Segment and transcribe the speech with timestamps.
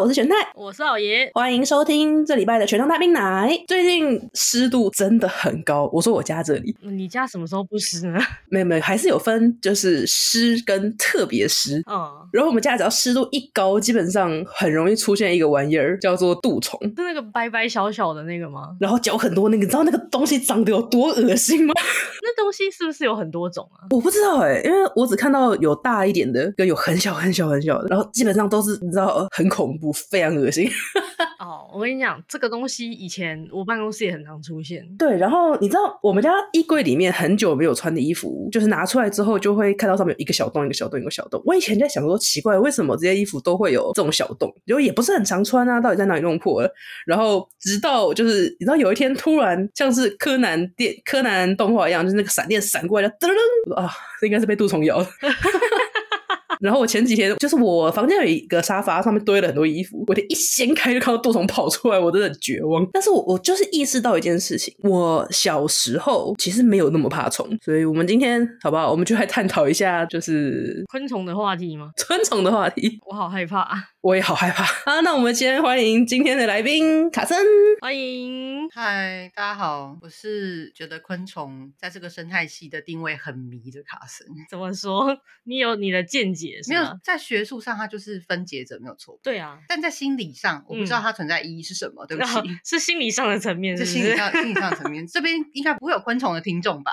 [0.00, 3.50] 我是玄太，我是老爷，欢迎收听这礼拜的全糖大冰奶。
[3.66, 8.20] 最近湿度真的很高，我说我家这里，你家什么时候不湿呢？
[8.48, 11.82] 没有没有，还是有分，就是湿跟特别湿。
[11.90, 18.76] 嗯，然后我们家只要湿度一高，基本上很容易出现一个玩意儿，叫做蠹虫，是那个白白小小的那个吗？
[18.78, 21.74] 然后脚很多那个，你知道那个东西长得有多恶心吗？
[22.22, 23.90] 那东西是不是有很多种啊？
[23.90, 30.51] 我不知道哎、欸，因为我只看到有大一点的，跟有很小很小很小的，然后基本上都是你知道很恐怖，非常恶心。
[31.40, 34.86] 哦，我跟你讲，这个东西以前我办公室也很常出现。
[34.98, 41.42] 对，然后你知道我们家衣柜里面很久没有穿的衣服，就是拿出来之后就会看到上面有一个小洞，一个小洞，一个小洞。
[41.44, 44.52] 我以前在想说，奇怪，为什么这些衣服都会有这种小洞？
[44.66, 46.72] 就也不是很常穿啊，到底在哪里弄破了？
[47.06, 55.06] 然后直到就是你知道有一天突然像是柯南电柯南动画一样，就是那个闪电闪过来，就噔噔啊，这应该是被杜虫咬了。
[56.62, 62.86] 然后我前几天就是我房间有一个沙发，上面堆了很多衣服，我一掀开就看到杜虫跑出来，我真的很绝望。
[62.92, 68.90] 但是我我就是意识到一件事情，我小时候其实没有那么怕虫，所以我们今天好不好？
[68.90, 71.90] 我们就来探讨一下，就是昆虫的话题吗？
[72.06, 73.66] 昆虫的话题， 我好害怕，
[74.02, 74.64] 我也好害怕。
[74.90, 77.38] 啊，那我们先欢迎今天的来宾卡森，
[77.80, 84.26] 欢迎，嗨，大家好，我是觉得昆虫在这个生态系的定位很迷的卡森。
[84.50, 85.16] 怎么说？
[85.46, 86.60] 你有你的见解？
[86.68, 89.16] 没有，在学术上它就是分解者没有错。
[89.22, 92.04] 对啊，但在心理上，我不知道它存在意义是什么。
[92.04, 92.32] 嗯、对不起，
[92.66, 95.06] 是心理上的层面是是，是心理上心理上的层面。
[95.06, 96.92] 这边应该不会有昆虫的听众吧？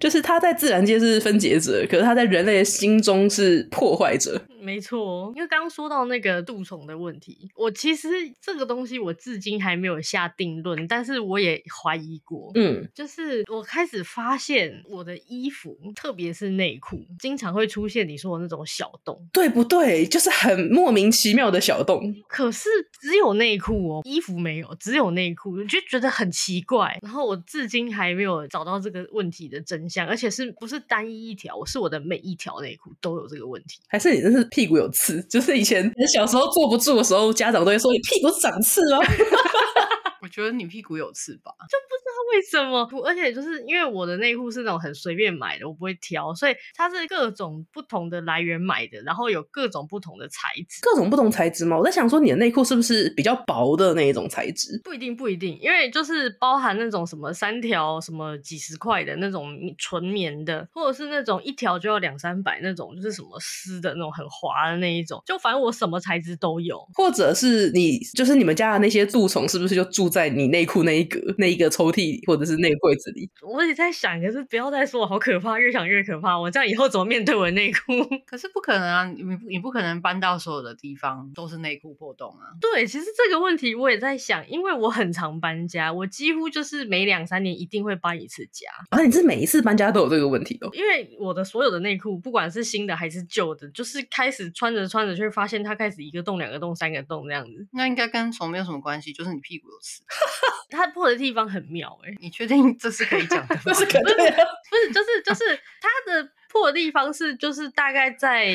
[0.00, 4.42] 就是它在自然界是分解者，可是它在人类的心中是破坏者。
[4.62, 8.08] 没错，因为刚刚说到那个蠹虫的问题，我其实
[8.40, 12.52] 这个东西我至今还没有下定论，但是我也怀疑过。
[12.54, 20.06] 嗯，就是我开始发现我的衣服，特别是内裤，经常会出现你说的那种小洞，对不对？
[20.06, 22.14] 就是很莫名其妙的小洞。
[22.28, 22.68] 可是
[23.00, 26.98] 只有内裤哦，衣服没有，只有内裤，我就觉得很奇怪。
[27.02, 31.64] 然后我至今还没有找到这个问题的真相，而且是不是单一一条？
[31.64, 34.40] 是我的每一条内裤都有这个问题，还是你真是？
[34.50, 35.79] 屁股有刺，就是以前
[36.12, 38.98] 小时候坐不住的时候，家长都会说你屁股长刺吗？
[40.22, 42.88] 我觉得你屁股有刺吧，就不知道为什么。
[43.04, 51.78] 而且就是因为我的内裤是那种很随便买的，我不会挑，所以它是各种不同的来源买的，然后有各种不同的材质，各种不同材质嘛。
[51.78, 54.80] 我在想说，你的内裤是不是比较薄的那一种材质？
[54.82, 66.80] 不一定，不一定，因为就是包含那种什么三条什么几十块的那种纯棉的，或者是那种一条就要两三百那种，就是什么丝的那种很滑的那一种，就反正我什么材质都有。
[66.94, 73.30] 或者是你就是你们家的那些蛀虫，是不是就住在你内裤那一格、那一个抽屉，或者是那个柜子里。
[73.42, 76.38] 我也在想，可是不要再说我好可怕，越想越可怕。
[76.38, 77.78] 我这样以后怎么面对我的内裤？
[78.26, 82.56] 可是不可能啊，你你不可能搬到所有的地方都是内裤破洞啊。
[82.60, 88.68] 对，其实这个问题我也在想，因为我很常搬家，我几乎就是每两三年一定会搬一次家。
[88.90, 90.70] 啊，你是每一次搬家都有这个问题哦？
[90.72, 97.66] 因为我的所有的内裤，不管是新的还是旧的，就是开始穿着穿着就会发现它开始一个洞、两个洞、三个洞这样子。
[97.72, 100.02] 那应该跟虫没有什么关系，就是你屁股有刺。
[100.70, 103.60] 它破的地方很妙哎、欸，你确定这是可以讲的吗？
[103.66, 106.30] 这是可以， 不是，就是就是他的。
[106.50, 108.46] 破的地方是就是大概在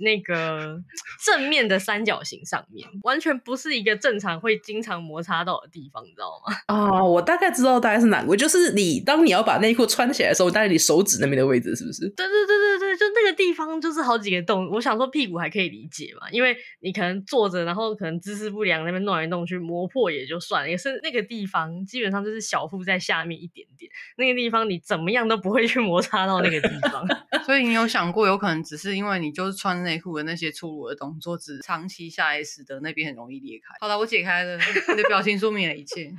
[0.00, 0.78] 那个
[1.24, 6.56] 正面的三角形上面，完全不是一个正常会经常摩擦到的地方，你知道吗？
[6.66, 12.08] 啊、 哦，我大概知道大概是哪个，就是你当你要把内裤穿起来的时候，大概你手指那边的位置是不是？
[12.10, 14.68] 对对对对对，就那个地方就是好几个洞。
[14.70, 27.06] 我想说屁股还可以理解嘛，因为你可能坐着，然后可能姿势不良，那边弄来弄去磨破也就算了，也是那个地方基本上就是小腹在下面一点点，那个地方你怎么样都不会去摩擦到那个地方。
[27.44, 33.74] 所以你有想过，有可能只是因为你就是穿内裤的那些粗鲁的动作，只长期下来使得那边很容易裂开。
[33.80, 36.12] 好了，我解开了，你的表情说明了一切。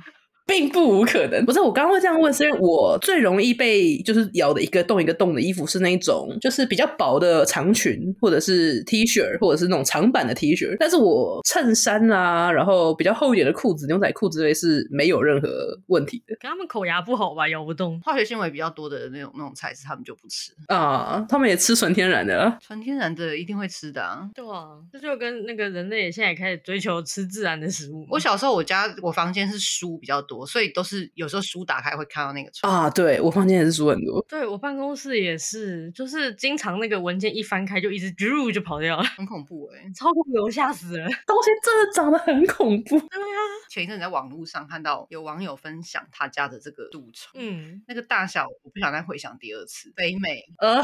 [0.46, 10.76] 并不无可能，不是我刚刚会这样问，是因为我最容易被就是咬的一个洞一个洞的衣服是那一种，就是比较薄的长裙，或者是 T 恤，或者是那种长版的 T 恤。
[10.78, 15.48] 但是我衬衫啊，然后比较厚一点的裤子，牛仔裤之类是没有任何
[15.88, 16.36] 问题的。
[16.40, 18.00] 他们口牙不好吧，咬不动。
[18.00, 21.26] 化学纤维比较多的那种那种材质，他们就不吃啊。
[21.28, 24.30] 他们也吃纯天然的，纯天然的一定会吃的啊。
[24.32, 28.06] 对啊，这就跟那个人类现在也开始追求吃自然的食物。
[28.08, 30.35] 我小时候我家我房间是书比较多。
[30.36, 32.90] 多，所以都是有时候书打开会看到那个窗啊。
[32.90, 42.98] 对，我房间也是书很多，对，我办公室也是，就是经常那个文件一翻开就一直啾就跑掉了，很恐怖哎、欸， 超恐怖，吓死人，东西真的长得很恐怖。
[42.98, 43.40] 对啊，
[43.70, 50.82] 前一阵在网络上看到有网友分享他家的这个蠹虫，嗯，那个大小我不想再回想第二次，肥美， 呃，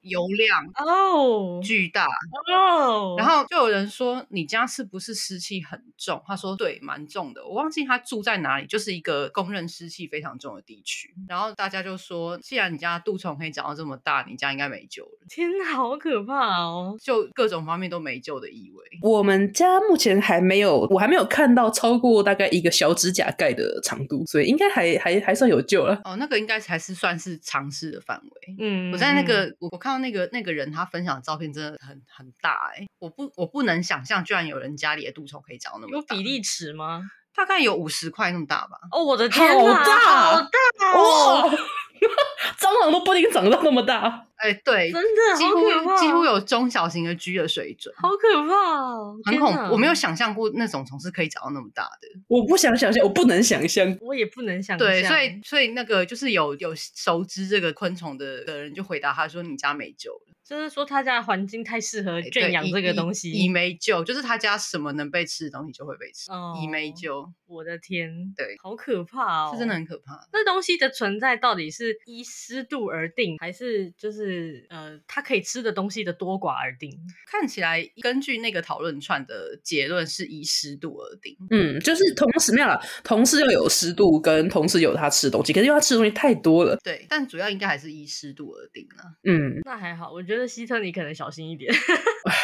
[0.00, 2.06] 油亮哦，巨大
[2.52, 6.22] 哦，然后就有人说你家是不是湿气很重？
[6.26, 7.44] 他说对，蛮重的。
[7.46, 11.14] 我忘记他住在哪里，就是一个公认湿气非常重的地区。
[11.28, 15.18] 然后大家就说，既然你家杜虫可以长到这么大，你家应该没救了。
[15.28, 16.96] 天哪，好可怕哦！
[17.00, 18.84] 就各种方面都没救的意味。
[19.02, 26.00] 我们家目前还没有，我还没有看到超过大概一个小指甲盖的长度，所以应该还还还算有救了。
[26.04, 28.56] 哦，那个应该才是算是尝试的范围。
[28.58, 36.14] 嗯，我在那个我我看到那个那个人他分享的照片真的很很大哎、欸，我不我不能想象，居然有人家里的杜虫可以长到那么大。
[36.14, 37.02] 有比例尺吗？
[37.34, 38.78] 大概有五十块那么大吧。
[38.92, 41.50] 哦，我的天好大，好大哦！
[42.58, 44.26] 蟑螂都不一定长到那么大。
[44.44, 49.72] 哎、欸，对，真的几乎几乎有中小型的居的水准，好可怕哦，很恐怖。
[49.72, 52.08] 我没有想象过那种虫是可以长到那么大的。
[52.28, 54.86] 我不想想象，我不能想象，我也不能想象。
[54.86, 64.04] 对，所以所以那个就是有有熟知这个昆虫的的人就回答他说：“你家没救了。”就是说他家的环境太适合圈养这个东西，已没救。
[64.04, 67.26] 就是他家什么能被吃的东西就会被吃，已、哦、没救。
[67.46, 70.28] 我的天，对，好可怕哦，是真的很可怕。
[70.34, 74.33] 那东西的存在到底是依湿度而定，还是就是
[74.68, 76.90] 呃，他可以吃的东西的多寡而定？
[77.26, 81.34] 看起来根据那个讨论串的结论是以湿度而定。
[81.50, 86.76] 嗯，就是同时没有了，同时又有湿度，跟同时有他吃的东西，可是因为他吃的东西太多了。
[86.84, 89.04] 对，但主要应该还是以湿度而定了。
[89.24, 90.34] 嗯，那还好，我觉得。
[90.34, 91.72] 觉得希特你可能小心一点，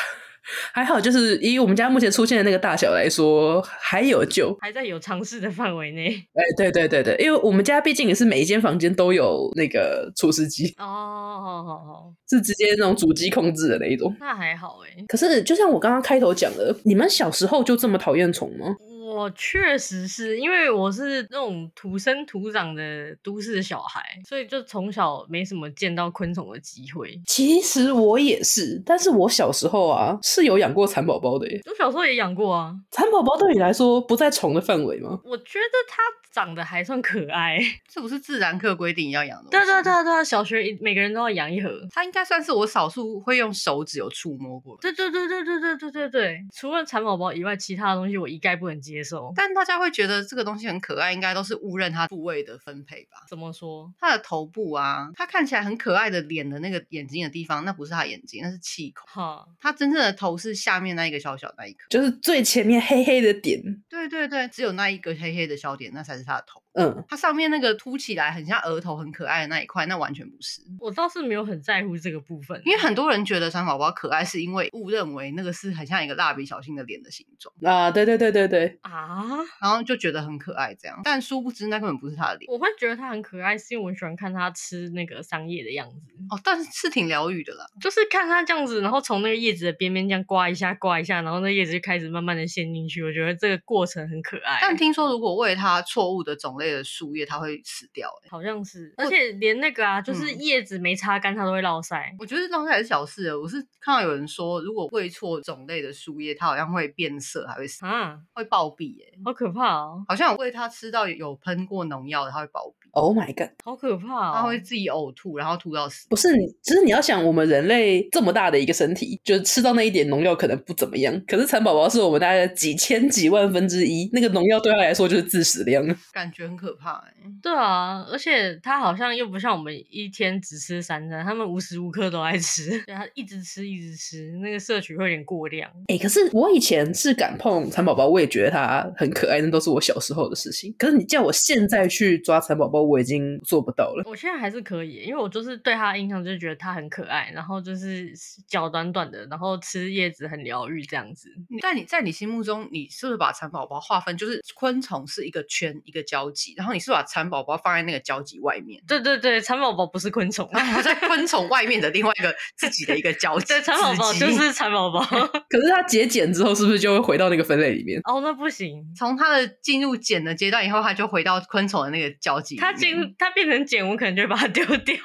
[0.72, 6.08] 还好，就是以我们家目前出现的那个大小来说，还有救，还在有尝试的范围内。
[6.34, 14.14] 哎，对对对对，因为我们家毕竟也是每一间房间都有那个除湿机哦，好好好，是直接那种主机控制的那一种。
[14.18, 15.04] 那还好哎。
[15.08, 18.76] 可是就像我刚刚开头讲的，你们小时候就这么讨厌虫吗？
[19.20, 27.20] 我确实是因为我是那种土生土长的都市小孩，所以就从小没什么见到昆虫的机会。
[27.26, 31.60] 其实我也是，但是我小时候啊是有养过蚕宝宝的耶。
[31.66, 32.74] 我小时候也养过啊。
[32.90, 35.20] 蚕宝宝对你来说不在虫的范围吗？
[35.24, 36.02] 我觉得它
[36.32, 37.58] 长得还算可爱。
[37.88, 39.50] 这不是自然课规定要养的？
[39.50, 41.70] 对对对对，小学每个人都要养一盒。
[41.90, 44.78] 它应该算是我少数会用手指有触摸过。
[44.80, 49.32] 对对对对对对对对对，除了蚕宝宝以外，其他的东西我一概不能接受。
[49.34, 53.24] 但大家会觉得这个东西很可爱，应该都是误认它部位的分配吧？
[53.28, 53.92] 怎么说？
[53.98, 59.06] 它的头部啊，它看起来很可爱的脸的那个眼睛的地方，那不是它眼睛，那是气孔。
[59.06, 63.60] 哈，它真正的头是下面那一个小小那一颗，就是最前面黑黑的点。
[63.88, 66.59] 对对对，只有那一个黑黑的小点，那才是是他的头。
[66.74, 70.62] 嗯，它上面那个凸起来很像额头、很可爱的那一块，那完全不是。
[70.78, 77.90] 我倒是没有很在乎这个部分，因为很多人觉得蚕宝宝可爱，是因为误认为那个是很像一个蜡笔小新的脸的形状啊。
[77.90, 79.20] 对对对对对啊，
[79.60, 82.52] 然后就觉得很可爱这样，但殊不知那根本不是他的脸。
[82.52, 85.96] 我会觉得他很可爱，是因为我喜欢看他吃那个桑叶的样子。
[86.30, 93.02] 哦，但是是挺疗愈的啦，就是看他这样子，然后从那个叶子的边边这样刮一下、刮一下，然后那叶子就开始慢慢的陷进去。
[93.02, 94.58] 我觉得这个过程很可爱。
[94.60, 102.14] 但听说如果喂它错误的种类的树叶，它会死掉，欸，好像是，而且连那个啊，就是叶子没擦干，它都会落晒。
[102.20, 110.04] 我觉得落晒是小事，我是看到有人说，如果喂错种类的树叶，它好像会变色，还会死啊，会暴毙，欸，好可怕哦！
[110.06, 112.79] 好像我喂它吃到有喷过农药的，它会暴毙。
[112.92, 114.32] Oh my god，好可怕哦！
[114.34, 116.06] 它会自己呕吐，然后吐到死。
[116.08, 127.14] 不是你，其实你要想，我们人类这么大的一个身体，就是吃到那一点农药可能不怎么样，可是蚕宝宝是我们大概几千几万分之一，那个农药对它来说就是致死量，感觉很可怕哎。
[127.42, 135.70] 对啊，而且它好像又不像我们一天只吃三餐，他们无时无刻都爱吃， 对，它一直吃一直吃，那个摄取会有点过量。
[135.86, 140.74] 哎、欸，可是我以前是敢碰蚕宝宝，我也觉得它很可爱，那都是我小时候的事情。
[140.78, 144.02] 可是你叫我现在去抓蚕宝宝，我已经做不到了。
[144.06, 148.12] 我现在还是可以，因为我就是对它的印象就是觉得它很可爱，然后就是
[148.48, 151.28] 脚短短的，然后吃叶子很疗愈这样子。
[151.60, 158.82] 在你在你心目中，你是不是把蚕宝宝划分就是昆虫是一个圈一个交集，然后你是把蚕宝宝放在那个交集外面？
[158.86, 163.46] 对对对，蚕宝宝不是昆虫，我在昆虫外面的另外一个自己的一个交集。
[163.46, 165.00] 对，蚕宝宝就是蚕宝宝。
[165.48, 168.00] 可是它结茧之后，是不是就会回到那个分类里面？
[168.04, 168.84] 哦，那不行。
[168.96, 172.69] 从它的进入茧的阶段以后，它就回到昆虫的那个交集里面。
[172.70, 174.96] 它进它变成茧，我可能就会把它丢掉。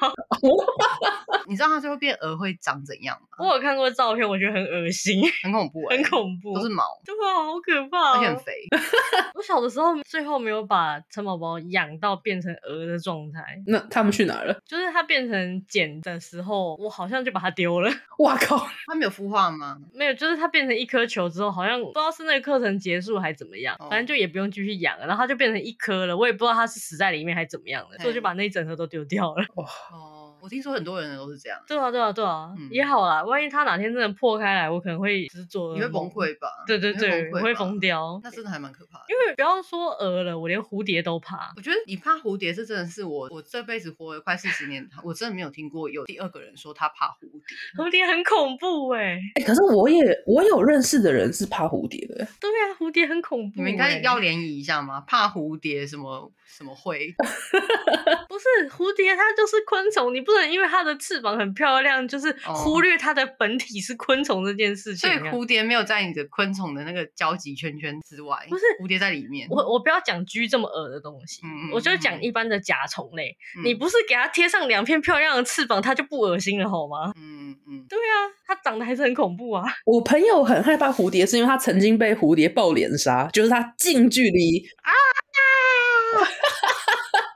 [1.48, 3.38] 你知道它最后变蛾会长怎样吗？
[3.40, 8.54] 我有看过照片，我觉得很恶心，很恐怖、欸，很恐怖，都是毛，对啊，好可怕、喔，而且很肥。
[9.34, 14.56] 我小的时候最后没有把蚕宝宝养到变成蛾的状态，那他们去哪了？
[14.66, 17.92] 就是它变成茧的时候，我好像就把它丢了。
[18.20, 18.58] 哇靠！
[18.88, 19.78] 它没有孵化吗？
[19.94, 26.16] 没有，就是它变成一颗球之后，好像不知道是那个课程结束还是怎么样，哦、反正就也不用继续养了，然后它就变成一颗了。
[26.16, 29.46] 我也不知道它是死在里面还是怎么样的，所以我就把那一整盒都丢掉了。
[29.56, 30.25] 哇哦。
[30.46, 31.60] 我听说很多人都是这样。
[31.68, 33.24] 对啊，对啊，对啊，嗯、也好啦。
[33.24, 35.74] 万一他哪天真的破开来，我可能会只是做。
[35.74, 36.48] 你会崩溃吧？
[36.68, 38.22] 对对对，我会疯掉。
[38.24, 39.06] 那真的还蛮可怕的。
[39.10, 41.52] 因为不要说蛾了，我连蝴蝶都怕。
[41.58, 47.84] 我觉得你怕蝴蝶，这真的是我我这辈子活了快四十年，我真的没有听过有第二个人说他怕蝴蝶。
[47.84, 49.22] 蝴蝶很恐怖哎、欸。
[49.38, 52.18] 哎、欸，可是我也我有认识的人是怕蝴蝶的。
[52.40, 53.58] 对啊，蝴蝶很恐怖、欸。
[53.58, 55.04] 你们应该要联谊一下吗？
[55.08, 57.12] 怕蝴蝶什么什么会？
[58.30, 65.10] 不是蝴蝶，它就是昆虫，你不能因为它的翅膀很漂亮，就是忽略它的本体是昆虫这件事情。
[65.10, 69.48] 所以蝴蝶没有在你的昆虫的那个交集圈圈之外，不是蝴蝶在里面。
[69.50, 73.36] 我我不要讲居这么恶的东西，嗯、我就讲一般的甲虫类。
[73.58, 77.12] 嗯、你不是给它贴上两片漂亮的翅膀，它就不恶心了好吗？
[77.16, 79.64] 嗯嗯，嗯对啊，它长得还是很恐怖啊。
[79.86, 84.92] 我朋友很害怕蝴蝶，是因为他曾经被蝴蝶爆脸杀，就是他近距离啊。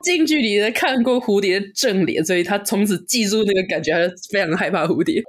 [0.03, 5.21] 近距离的看过蝴蝶的正脸，所以他从此记住那个感觉，他就非常害怕蝴蝶。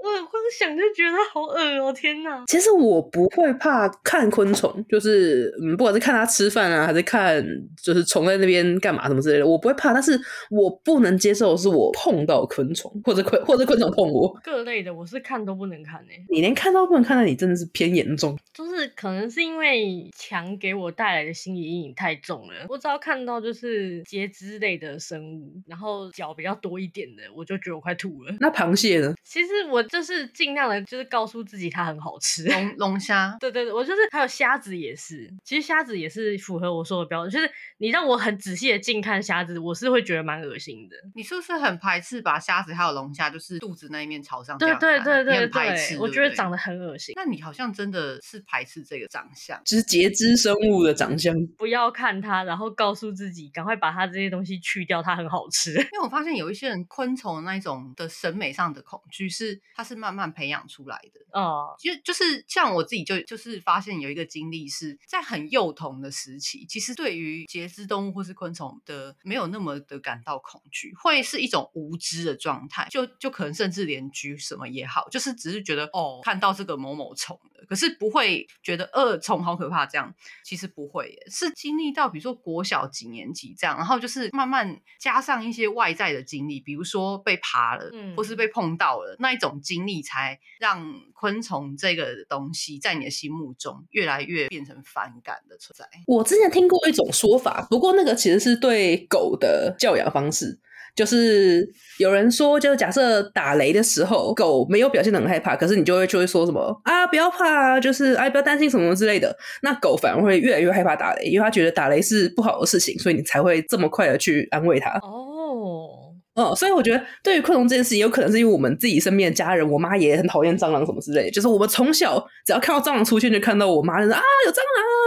[0.50, 1.92] 想就觉得好恶哦！
[1.92, 2.44] 天哪！
[2.46, 7.44] 其实我不会怕看昆虫，就是嗯，不管是看它吃饭啊，还是看
[7.82, 9.92] 就是虫在那边干嘛什么之类的，我不会怕。
[9.92, 10.18] 但是
[10.50, 14.32] 我不能接受是我碰到昆虫，或者昆或者昆虫碰我。
[14.42, 16.24] 各类的我是看都不能看诶、欸。
[16.28, 18.38] 你连看都不能看，那你真的是偏严重。
[18.52, 28.34] 就是可能是因为墙给我带来的心理阴影太重了，我只要看到就是节肢类的生物，然后脚比较多一点的，我就觉得我快吐了。
[28.40, 29.14] 那螃蟹呢？
[29.24, 32.44] 其实我就是尽量的，就是告诉自己它很好吃。
[32.44, 35.30] 龙龙虾，对对对，我就是还有虾子也是。
[35.44, 40.96] 其实虾子也是符合我说的标准，就是你让我很仔细的近看虾子，我是会觉得蛮恶心的。
[41.14, 44.56] 你是不是很排斥把虾子还有龙虾，就是肚子那一面朝上？
[44.56, 47.12] 对对对对对，排斥，我觉得长得很恶心。
[47.14, 51.34] 那你好像真的是排斥这个长相，就是节肢生物的长相。
[51.58, 55.72] 不要看它，然后告诉自己赶快把它这些东西去掉，它很好吃。
[55.72, 61.20] 因为我发现有一些人昆虫那一种的审美上的恐惧是，它是慢慢培养出来的。
[61.40, 80.12] 哦，就就是像我自己就就是发现有一个经历是在很幼童的时期，其实对于节肢动物或是昆虫的没有那么的感到恐惧，会是一种无知的状态，就就可能甚至连居什么也好，就是只是觉得哦看到这个某某虫的，可是不会觉得呃虫好可怕这样，
[80.44, 90.19] 其实不会耶，是经历到比如说国小几年级这样，然后就是慢慢加上一些外在的经历，比如说被爬了，嗯，或是被碰到了那一种经历，才
[90.58, 95.84] 让昆虫这个东西在你的心目中越来越变成反感的存在。
[96.06, 100.58] 我之前听过一种说法，不过那个其实是对狗的教养方式，
[100.94, 114.98] 就是有人说，就是假设打雷的时候，狗没有表现得很害怕，可是你就会就会说什么啊，不要怕，就是哎，不要担心什么之类的，那狗反而会越来越害怕打雷，因为它觉得打雷是不好的事情，所以你才会这么快的去安慰它。
[115.02, 115.99] 哦。
[116.40, 121.30] 哦，所以我觉得对于昆虫这件事情，有可能是因为我们自己身边的家人，我妈也很讨厌蟑螂什么之类的。
[121.30, 124.56] 就是我们从小只要看到蟑螂出现，就看到我妈就说啊有蟑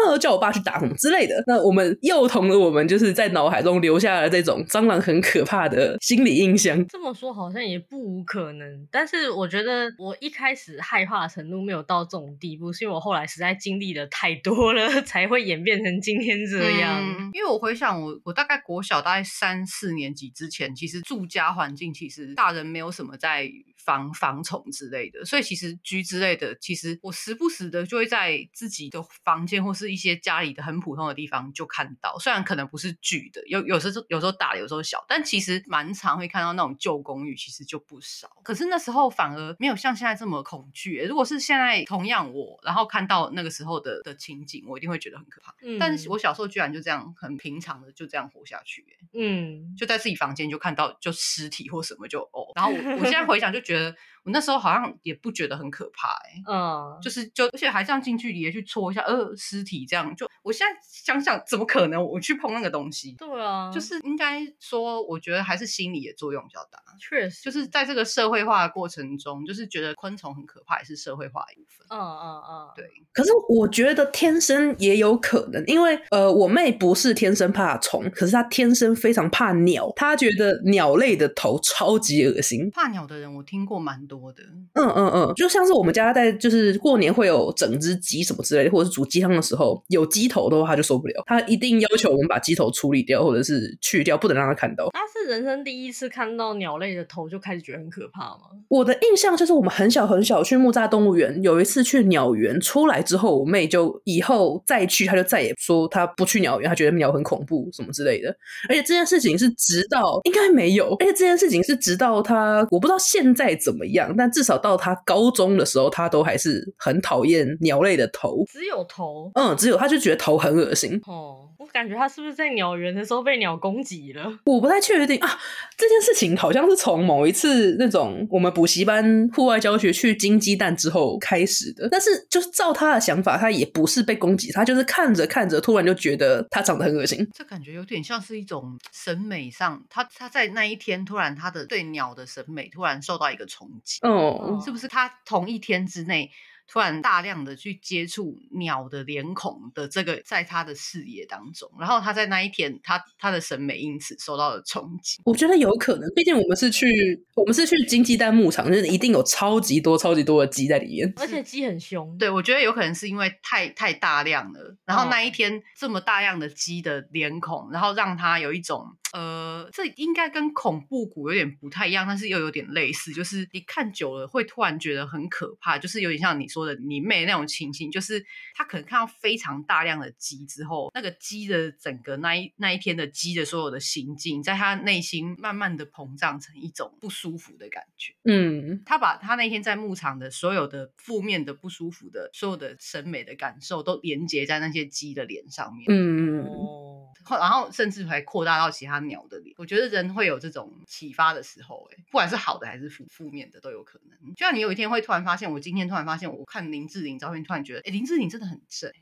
[0.10, 1.44] 螂，叫我爸去打什么之类的。
[1.48, 6.86] 那我们幼童的我们，就是在脑海中留下了这种蟑螂很可怕的心理印象。
[6.88, 17.02] 这么说好像也不无可能，但是我觉得我一开始害怕的程度没有到这种地步，是因为我后来实在经历的太多了， 才会演变成今天这样。
[17.02, 21.02] 嗯，因为我回想我我大概国小大概三四年级之前，其实。
[21.04, 23.52] 住家环境其实大人没有什么在
[23.86, 38.30] 防防虫之类的，所以其实居之类的，其实我时不时的就会在自己的房间或是一些家里的很普通的地方就看到，虽然可能不是巨的，有有时候有时候大，有时候小，但其实蛮常会看到那种旧公寓，其实就不少。
[38.44, 41.02] 可是那时候反而没有像现在这么恐惧。
[41.02, 45.54] 如果是现在同样我，然后看到那个时候的的情景，我一定会觉得很可怕。
[45.62, 50.94] 嗯，但是我小时候居然就这样很平常的就这样活下去，嗯，就在自己房间就看到。
[51.02, 56.10] 就尸体或什么就哦，然后我我现在回想就觉得觉得我那时候好像也不觉得很可怕、
[56.50, 63.14] 嗯，就是就而且还这样近距离的去戳一下，呃，尸体这样，就我现在想想，怎么可能我去碰那个东西？
[63.18, 66.80] 对啊，就是应该说，我觉得还是心理的作用比较大。
[67.00, 71.88] 确实，就是在这个社会化的过程中，就是觉得昆虫很可怕，也是社会化的一部分。
[71.90, 72.86] 嗯嗯嗯，对。
[73.12, 82.70] 可是我觉得天生也有可能，因为呃，我妹不是天生怕虫，可是她天生非常怕鸟，她觉得鸟类的头超级恶心。
[82.72, 84.44] 怕鸟的人我听过蛮多的。
[84.74, 94.90] 嗯嗯嗯，就像是我们家在就是过年会有整只鸡什么之类的，或者是煮鸡汤的时候有鸡头的话，他就受不了，他一定要求我们把鸡头处理掉，或者是去掉，不能让他看到。
[94.92, 98.40] 他是人生第一次看到鸟类的头就开始觉得很可怕吗？
[98.68, 108.30] 我的印象就是我们很小很小去木栅动物园，有一次去鸟园出来之后，我妹就以后再去，她就再也说她不去鸟园，她觉得鸟很恐怖什么之类的。
[108.70, 118.44] 而且这件事情是直到应该没有，而且这件事情是直到她，我不知道现在怎么样，但至少到他高中的时候，他都还是很讨厌鸟类的头。
[118.50, 119.32] 只有头？
[119.36, 121.00] 嗯，只有他就觉得头很恶心。
[121.06, 124.40] 哦，我感觉他是不是在鸟园的时候被鸟攻击了？
[124.46, 125.40] 我不太确定啊。
[125.78, 137.28] 这件事情好像是从某一次那种我们补习班户外教学去金鸡蛋之后开始的，但是就是照他的想法，他也不是被攻击，他就是看着看着，突然就觉得他长得很恶心。
[137.34, 143.93] 这感觉有点像是一种审美上，他他在那一天突然他的对鸟的审美突然受到一个冲击。
[144.02, 146.32] 哦，是不是他同一天之内？
[146.66, 155.22] 突然大量的去接触鸟的脸孔的这个，在他的视野当中，然后他在那一天，他他的审美因此受到了冲击。
[155.26, 156.88] 我觉得有可能，毕竟我们是去
[157.36, 162.18] 我们是去金鸡蛋牧场，就是一定有超级多超级多的鸡在里面，而且鸡很凶。
[162.18, 168.96] 对，我觉得有可能是因为太太大量了，然后那一天这么大量的鸡的脸孔，然后让他有一种。
[169.14, 188.16] 呃，这应该跟恐怖谷有点不太一样，但是又有点类似，就是你看久了会突然觉得很可怕，就是有点像你说的你妹那种情形，就是他可能看到非常大量的鸡之后，那个鸡的整个那一那一天的鸡的所有的行径，在他内心慢慢的膨胀成一种不舒服的感觉。
[188.24, 195.86] 嗯，他把他那天在牧场的所有的负面的不舒服的所有的审美的感受都连接在那些鸡的脸上面。
[195.88, 196.44] 嗯。
[196.46, 196.93] 哦
[197.30, 204.34] 然后甚至还扩大到其他鸟的脸，我觉得人会有这种启发的时候，哎，不管是好的还是负负面的都有可能。
[204.36, 208.92] 就像你有一天会突然发现，我今天突然发现，我看林志玲照片，突然觉得，哎，林志玲真的很正。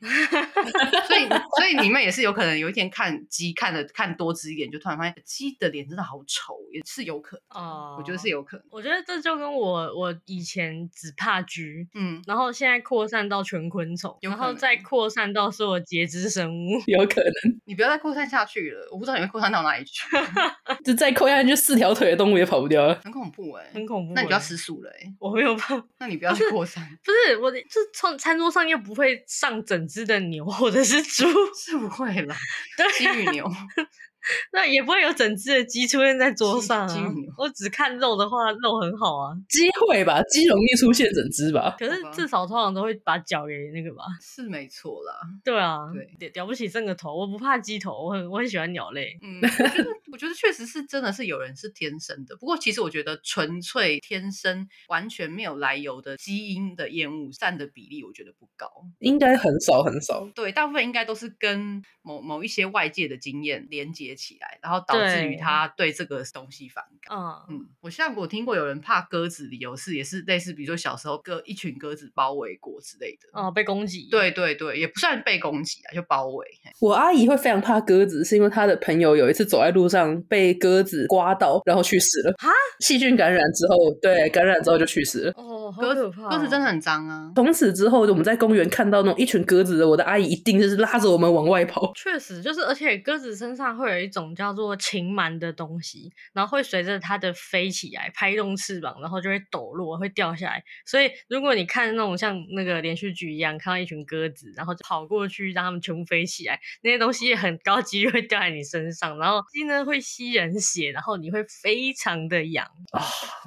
[1.06, 7.62] 所以，所以你们也是有可能有一天看鸡看的看多只一点，就突然发现鸡的脸真的好丑，也是有可能。
[7.62, 8.66] 哦，我觉得是有可能。
[8.70, 17.60] 我觉得这就跟我我以前只怕蛆，嗯，然后现在扩散到全昆虫，然后再扩散到所有节肢生物，有可能。
[17.64, 18.11] 你不要再扩。
[18.12, 20.06] 扩散下去了，我不知道你会扩散到哪里去。
[20.84, 24.14] 就再扩下去，四条腿的动物也跑不掉了，很恐怖哎、欸，很恐怖、欸。
[24.16, 25.86] 那你就要吃素了哎、欸，我没有办法。
[25.98, 26.86] 那你不要去扩散。
[27.02, 27.58] 不是，我这
[27.94, 31.24] 从餐桌上又不会上整只的牛或者是猪，
[31.56, 32.36] 是不会啦。
[32.76, 33.50] 对，金鱼牛。
[34.52, 37.04] 那也不会有整只的鸡出现在桌上啊！
[37.36, 39.34] 我只看肉的话，肉很好啊。
[39.48, 41.74] 鸡会吧，鸡容易出现整只吧。
[41.78, 44.04] 可是至少通常都会把脚给那个吧。
[44.20, 45.14] 是没错啦。
[45.44, 45.78] 对啊，
[46.18, 49.18] 对，了不起剩个头，我不怕鸡头，我很我很喜欢鸟类。
[49.22, 60.28] 嗯，我觉得我觉得确实是真的是有人是天生的，不过其实我觉得纯粹天生完全没有来由的基因的厌恶占的比例，我觉得不高，应该很少很少。
[60.34, 67.16] 对，大部分应该都是跟某某一些外界的经验连接起来，然后导致于他对这个东西反感。
[67.16, 73.28] 嗯嗯，我像我听过有人怕鸽子，理由是也是类似，比如说小时候鸽一群鸽子包围过之类的。
[73.32, 74.08] 哦，被攻击。
[74.10, 76.46] 对对对，也不算被攻击啊，就包围。
[76.80, 82.32] 我阿姨会非常怕鸽子，是因为她的朋友有一次走在路上被鸽子刮到，然后去世了。
[82.38, 82.48] 哈？
[82.80, 85.32] 细菌感染之后，对，感染之后就去世了。
[85.36, 86.28] 哦，好可怕哦。
[86.30, 87.32] 鸽子真的很脏啊。
[87.34, 91.92] 从此之后，我们在公园看到那种一群鸽子，我的阿姨一定就是拉着我们往外跑。
[91.94, 100.62] 确实，就是而且鸽子身上会有一种叫做禽螨的东西，然后会随着它的飞起来，拍动翅膀，然后就会抖落，会掉下来。
[100.86, 112.66] 所以如果你看那种像那个连续剧一样，看到一群鸽子，然后就跑过去让它们全部飞起来，那些东西也很高几率会掉在你身上，然后鸡呢会吸人血，然后你会非常的痒。
[112.92, 113.00] 啊，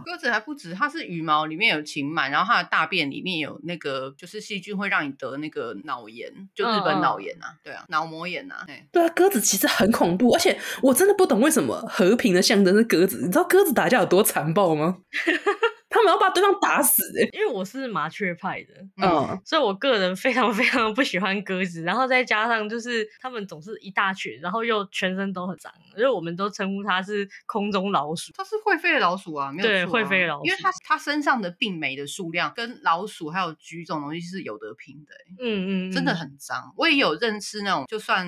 [0.04, 8.66] 鸽子还不止，它是羽毛里面有禽螨，然后它的大便里面有那个就是细菌，会让你得那个脑炎，就日本脑炎啊，对啊，脑膜炎啊。
[8.92, 13.22] 对啊，鸽子其实很恐怖，而且我真的不懂为什么和平的象征是鸽子。
[13.22, 15.00] 你知道鸽子打架有多残暴吗？
[16.06, 17.30] 他们要把对方打死、欸。
[17.34, 28.32] 因为我是麻雀派的，嗯，嗯， 所以我个人非常 非常不喜欢鸽子，然后再加上就是他们总是一大群，然后又全身都很脏，因为我们都称呼它是空中老鼠。
[28.36, 35.26] 它是会飞的老鼠啊，没有对，会飞的老鼠，因为它它身上的病媒的数量跟老鼠还有菊种东西是有得拼的、欸。
[35.40, 36.74] 嗯，嗯嗯，真的很脏。
[36.78, 38.28] 我也有认识那种，就算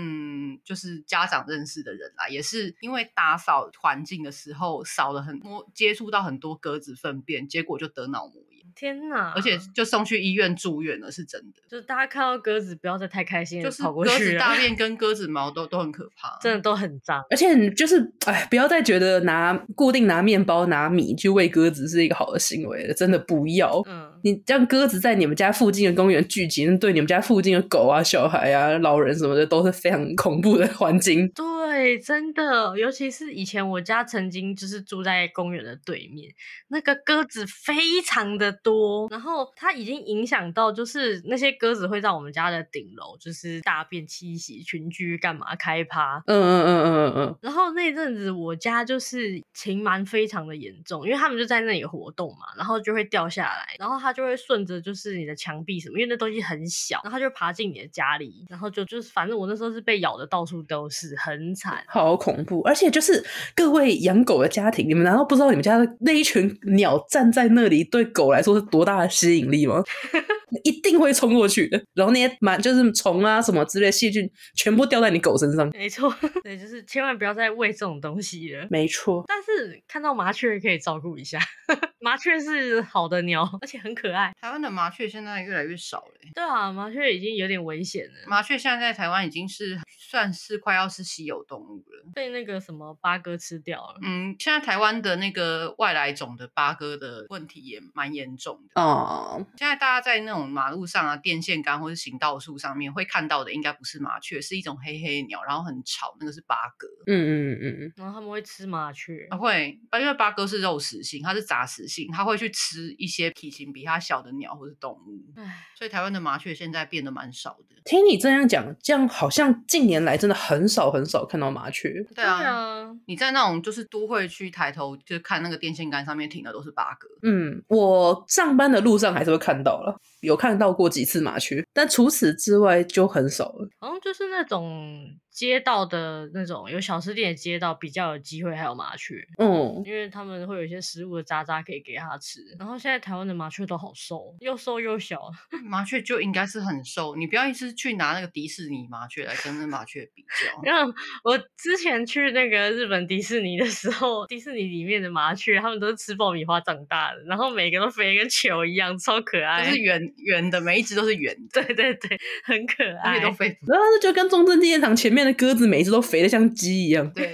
[0.64, 8.58] 就是家长认识的人啦，也是因为打扫环境的时候扫了很多，接触到很多鸽子粪便，结果就得脑膜炎。
[8.76, 9.34] 天哪！
[9.36, 11.64] 而且就送去医院住院了，是真的。
[11.68, 14.12] 就是大家看到鸽子，不要再太开心，就是跑过去。
[14.12, 17.24] 鸽子大便 跟鸽子毛都都很可怕，真的都很脏。
[17.32, 23.82] 而且就是哎，不要再觉得拿固定拿面包拿米去喂鸽子是一个好的行为了，真的不要。
[23.88, 31.30] 嗯，你让鸽子在你们家附近的公园聚集，对你们家附近的狗啊、小孩啊、老人什么的都是非常恐怖的环境。
[31.30, 36.32] 对，真的，尤其是以前我家曾经就是住在公园的对面，
[36.68, 39.48] 那个鸽子非常的多，然后。
[39.56, 46.22] 它已经影响到，就是那些鸽子会在我们家的顶楼，就是大便栖息、群居干嘛开趴。
[46.26, 47.38] 嗯嗯嗯嗯嗯嗯。
[47.42, 62.62] 然后那阵子我家就是禽蛮非常的严重，因为他们就在那里活动嘛，然后就会掉下来，然后它就会顺着就是你的墙壁什么，因为那东西很小，然后它就爬进你的家里，然后就就是反正我那时候是被咬的到处都是，很惨，好恐怖。
[62.62, 69.84] 而且就是各位养狗的家庭，你们难道不知道你们家的那一群鸟站在那里对狗来说是多大的吸引力吗？
[70.64, 75.70] 一定会冲过去的，然后那些螨就是虫啊什么之类的细菌，全部掉在你狗身上。
[75.72, 78.68] 没错， 对，就是千万不要再喂这种东西了。
[78.70, 81.40] 没错，但是看到麻雀可以照顾一下，
[82.00, 84.34] 麻雀是好的鸟，而且很可爱。
[84.40, 86.14] 台湾的麻雀现在越来越少了。
[86.34, 88.14] 对啊，麻雀已经有点危险了。
[88.28, 94.00] 麻雀现在在台湾已经是算是快要是稀有动物了，被那个什么八哥吃掉了。
[94.04, 98.82] 嗯，现在台湾的那个外来种的八哥的问题也蛮严重的。
[98.82, 106.88] 哦，现在大家在那种马路上啊、电线杆或者行道树上面会看到的，应该不是麻雀，是一种黑黑的鸟，然后很吵，那个是八哥。
[107.08, 115.34] 嗯嗯嗯嗯，然后他们会吃麻雀，啊、会，因为八哥是肉食性，它是杂食性，它会去吃一些体型比它小的鸟或是动物。
[115.38, 117.76] 唉，所以台湾的麻雀现在变得蛮少的。
[117.86, 121.90] 听你这样讲，这样好像近年来真的很少很少看到麻雀。
[122.14, 127.08] 对啊，对啊，你在那种就是都会区抬头就看那个电线杆上面停的都是八哥。
[127.24, 129.98] 嗯，我上班的路上还是会看到了。
[130.22, 133.70] 有看到过几次麻雀，但除此之外就很少了。
[133.80, 142.40] 好像就是那种街道的那种有小吃店的街道比较有机会还有麻雀，嗯，因为他们会有一些食物的渣渣可以给它吃。
[142.58, 145.30] 然后现在台湾的麻雀都好瘦，又瘦又小。
[145.70, 150.60] 麻雀就应该是很瘦，你不要一直去拿那个迪士尼麻雀来跟那麻雀比较。
[150.64, 150.92] 然后
[151.24, 161.62] 我之前去那个日本迪士尼的时候，迪士尼里面的麻雀，他们都是吃爆米花长大的，然后每个都肥跟球一样，超可爱，就是圆圆的，每一只都是圆的。
[161.62, 163.46] 对对对，很可爱，而且都肥。
[163.68, 167.10] 然后就跟中正纪念堂前面的鸽子，每一只都肥的像鸡一样。
[167.14, 167.32] 对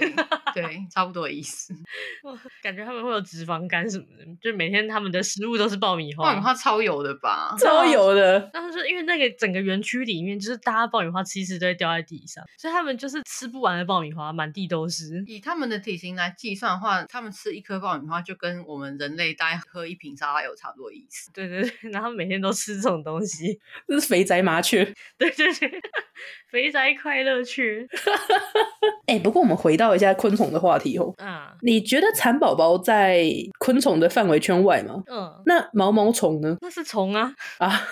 [0.54, 1.74] 对，差不多的意思。
[2.62, 6.24] 感觉他们会有脂肪肝什么的，就每天他们的食物都是爆米花。
[6.24, 7.56] 爆米花超油的吧？
[7.58, 8.50] 超油的。
[8.52, 15.24] 但是因为那个整个园区里面，就是大家爆米花其实都会掉在地上，所以他们就是吃不完的爆米花，满地都是。
[15.26, 21.30] 以他们的体型来计算的话，他们吃一颗爆米花就跟我们人类大概喝一瓶沙拉油差不多意思。
[21.32, 24.84] 对对对，然后每天都吃这种东西，这是肥宅麻雀。
[25.18, 25.82] 对对对，
[26.50, 27.83] 肥宅快乐雀。
[29.06, 31.12] 哎、欸，不过我们回到一下昆虫的话题哦。
[31.18, 33.24] 啊，你觉得蚕宝宝在
[33.58, 35.02] 昆虫的范围圈外吗？
[35.10, 36.56] 嗯，那毛毛虫呢？
[36.60, 37.82] 那是虫啊啊。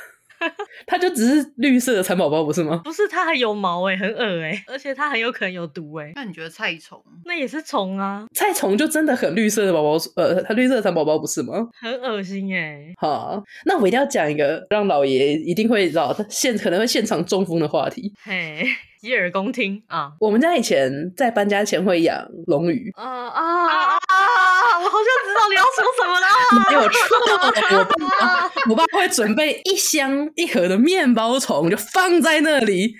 [0.86, 2.80] 它就只是绿色的蚕宝宝，不是吗？
[2.84, 6.12] 不是，它还有毛哎、欸，很恶哎、欸，而且它很有可能有毒哎、欸。
[6.14, 7.02] 那你觉得菜虫？
[7.24, 11.68] 那也是虫啊，菜虫就真的很绿色的宝宝，呃，它绿色的蚕宝宝不是吗？
[11.80, 12.94] 很恶心哎、欸。
[12.98, 18.12] 好，那我一定要讲一个让老爷一定会知道，他现可能会现场中风的话题。
[18.22, 18.66] 嘿。
[19.02, 20.12] 洗耳恭听啊！
[20.20, 22.88] 我们家以前在搬家前会养龙鱼。
[22.94, 24.11] 啊啊啊啊！
[24.82, 26.26] 我好像知道你要说什么了。
[26.68, 26.98] 没有错，
[27.78, 32.94] 我爸我爸会准备一箱一盒的面包虫，就放在那里。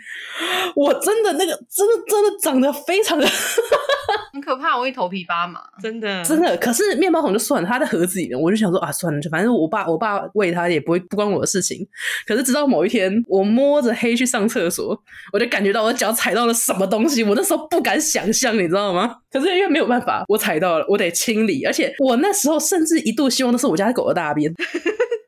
[0.74, 3.26] 我真的那个真的真的长得非常的
[4.32, 6.56] 很可怕，我会头皮发麻，真的真的。
[6.56, 11.86] 可是面包虫就算了，它在盒子里面，我就想说啊，算了，就反正我爸我爸喂它也不会不关我的事情。
[12.26, 14.98] 可是直到某一天，我摸着黑去上厕所，
[15.32, 19.16] 我就感觉到我脚踩到了什么东西，我那时候不敢想象，你知道吗？
[19.32, 24.52] 可是因为没有办法，我踩到了，我得清理，而且我那时候甚至一度希望那是我家的狗的大便。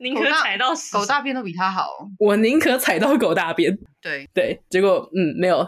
[0.01, 1.87] 宁可踩到屎，狗大便都比它好。
[2.19, 3.75] 我宁可踩到狗大便。
[3.99, 5.67] 对对，结果嗯，没有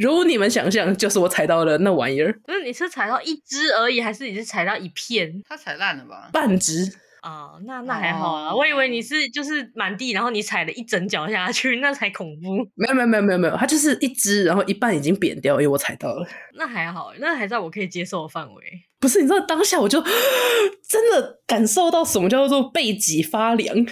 [0.00, 2.32] 如你们想象，就是我踩到了那玩意儿。
[2.44, 5.32] 不是，你是踩到一只而已，还是你是踩到一片？
[5.48, 6.30] 它踩烂了吧？
[6.32, 6.92] 半只。
[7.28, 12.56] 啊，那那还好啊，我以为你是就是满地，然后你踩了一整脚下去，那才恐怖。
[12.74, 16.26] 没有没有没有没有没有，它就是一只，然后一半已经扁掉，因为我踩到了。
[16.54, 18.62] 那还好，那还在我可以接受的范围。
[18.98, 20.02] 不是，你知道当下我就
[20.88, 23.76] 真的感受到什么叫做背脊发凉。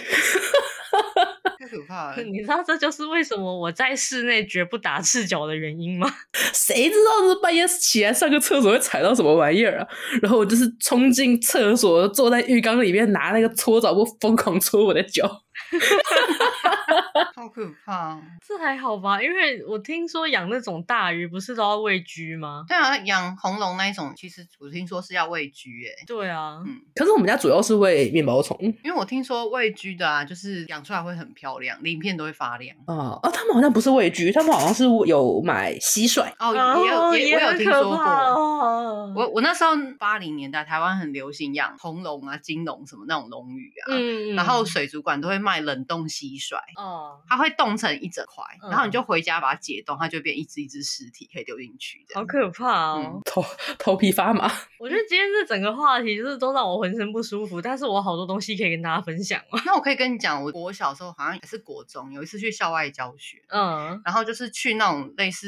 [1.59, 2.21] 太可怕了！
[2.23, 6.07] 你知道这就是为什么我在室内绝不打赤脚的原因吗？
[6.53, 9.87] 谁知道这半夜起来上个厕所会踩到什么玩意儿啊？
[10.21, 15.43] 然后我就是冲进厕所，坐在浴缸里面拿那个搓澡布疯狂搓我的脚。
[17.35, 18.19] 好可怕！
[18.45, 19.21] 这还好吧？
[19.21, 22.65] 因为我听说养那种大鱼不是都要喂居吗？
[22.67, 25.91] 对啊，养红龙那一种，其实我听说是要喂居诶。
[26.07, 26.81] 对啊，嗯。
[26.95, 32.75] 可是我们家主要是喂面包虫，因为我听说喂居的啊，就是养出来会很漂亮，鳞片都会发亮。
[32.87, 36.31] 哦哦，他们好像不是喂居，他们好像是有买蟋蟀。
[36.39, 37.97] 哦，也有，也，也我有听说过。
[37.97, 46.56] 哦、我我那时候八零年代台湾很流行养红龙啊、金龙什么那种龙鱼啊，嗯，然后水族馆都会卖冷冻蟋蟀。
[46.75, 52.05] 哦，它会冻成一整块，嗯、然后你就回家把它解冻，它就变一只一只尸体，可以丢进去。
[52.13, 53.43] 好可怕哦，嗯、头
[53.77, 54.51] 头皮发麻。
[54.79, 59.41] 我觉得今天这整个话题就是都让我浑身不舒服，但是我好多东西可以跟大家分享。
[59.65, 65.47] 那我可以跟你讲，我我小时候好像也是国中，有一次去校外教学，嗯，然后就是去那种类似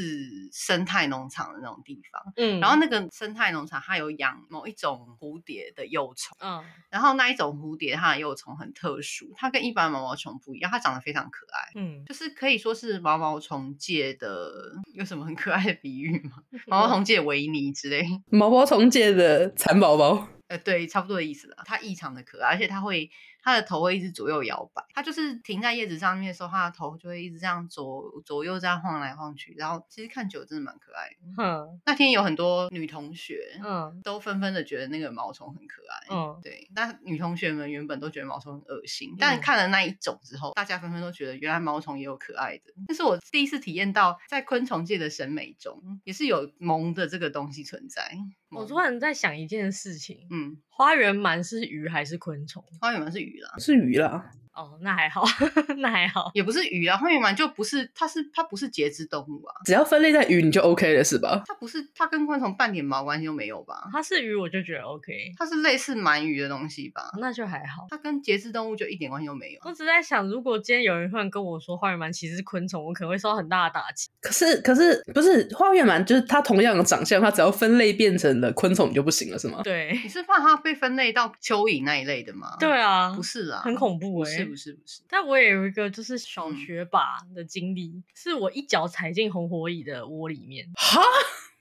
[0.51, 16.43] 生态农场的那种地方，嗯，然后那个生态农场它有养某一种蝴蝶的幼虫，嗯，然后那一种蝴蝶它的幼虫很特殊，它跟一般毛毛虫不一样，它长得非常可爱，嗯，就是可以说是毛毛虫界的，有什么很可爱的比喻吗？
[16.67, 21.57] 毛毛虫界维尼之类，毛毛虫界的蚕宝宝，呃，对，差不多的意思了。
[21.65, 23.09] 它异常的可爱，而且它会。
[23.49, 31.43] 它的头会一直左右摇摆，它就是停在叶子上面的时候，它的头就会一直这样左左右这样晃来晃去，然后其实看久了真的蛮可爱的。
[31.43, 36.15] 嗯，那天有很多女同学，嗯，都纷纷的觉得那个毛虫很可爱。
[36.15, 42.73] 嗯，对，但女同学们原本都觉得毛虫很恶心，但看了那一种之后，大家纷纷都觉得原来毛虫也有可爱的。
[42.87, 48.15] 那是我第一次体验到，在昆虫界的审美中，也是有萌的这个东西存在。
[48.51, 52.63] 我突然在想一件事情，嗯，花园鳗是鱼还是昆虫？
[52.79, 54.31] 花园鳗是鱼啦，是鱼啦。
[54.59, 55.23] 哦，那还好，
[55.79, 56.97] 那还好，也不是鱼啊。
[56.97, 59.55] 花园鳗就不是，它是它不是节肢动物啊。
[59.63, 61.41] 只要分类在鱼，你就 OK 了，是吧？
[61.47, 63.87] 它不是，它跟昆虫半点毛关系都没有吧？
[63.93, 65.31] 它是鱼，我就觉得 OK。
[65.37, 67.09] 它是类似鳗鱼的东西吧？
[67.19, 67.87] 那就还好。
[67.89, 69.59] 它跟节肢动物就一点关系都没有。
[69.63, 74.09] 我只在想，如果今天有人突然跟我说花园鳗其实是昆虫，我可能会受到很大的打击。
[74.19, 79.61] 可是，可是不是花园鳗，就是它同样的长相，它只要分类变成了昆虫，你就不行了，是吗？
[79.63, 79.97] 对。
[80.03, 82.57] 你是怕它被分类到蚯蚓那一类的吗？
[82.59, 85.01] 对啊，不是啊，很恐怖哎、不是不是？
[85.09, 90.65] 但我也有一个就是小学吧的经历，嗯、是我一脚踩进红火蚁的窝里面。
[90.75, 91.01] 哈？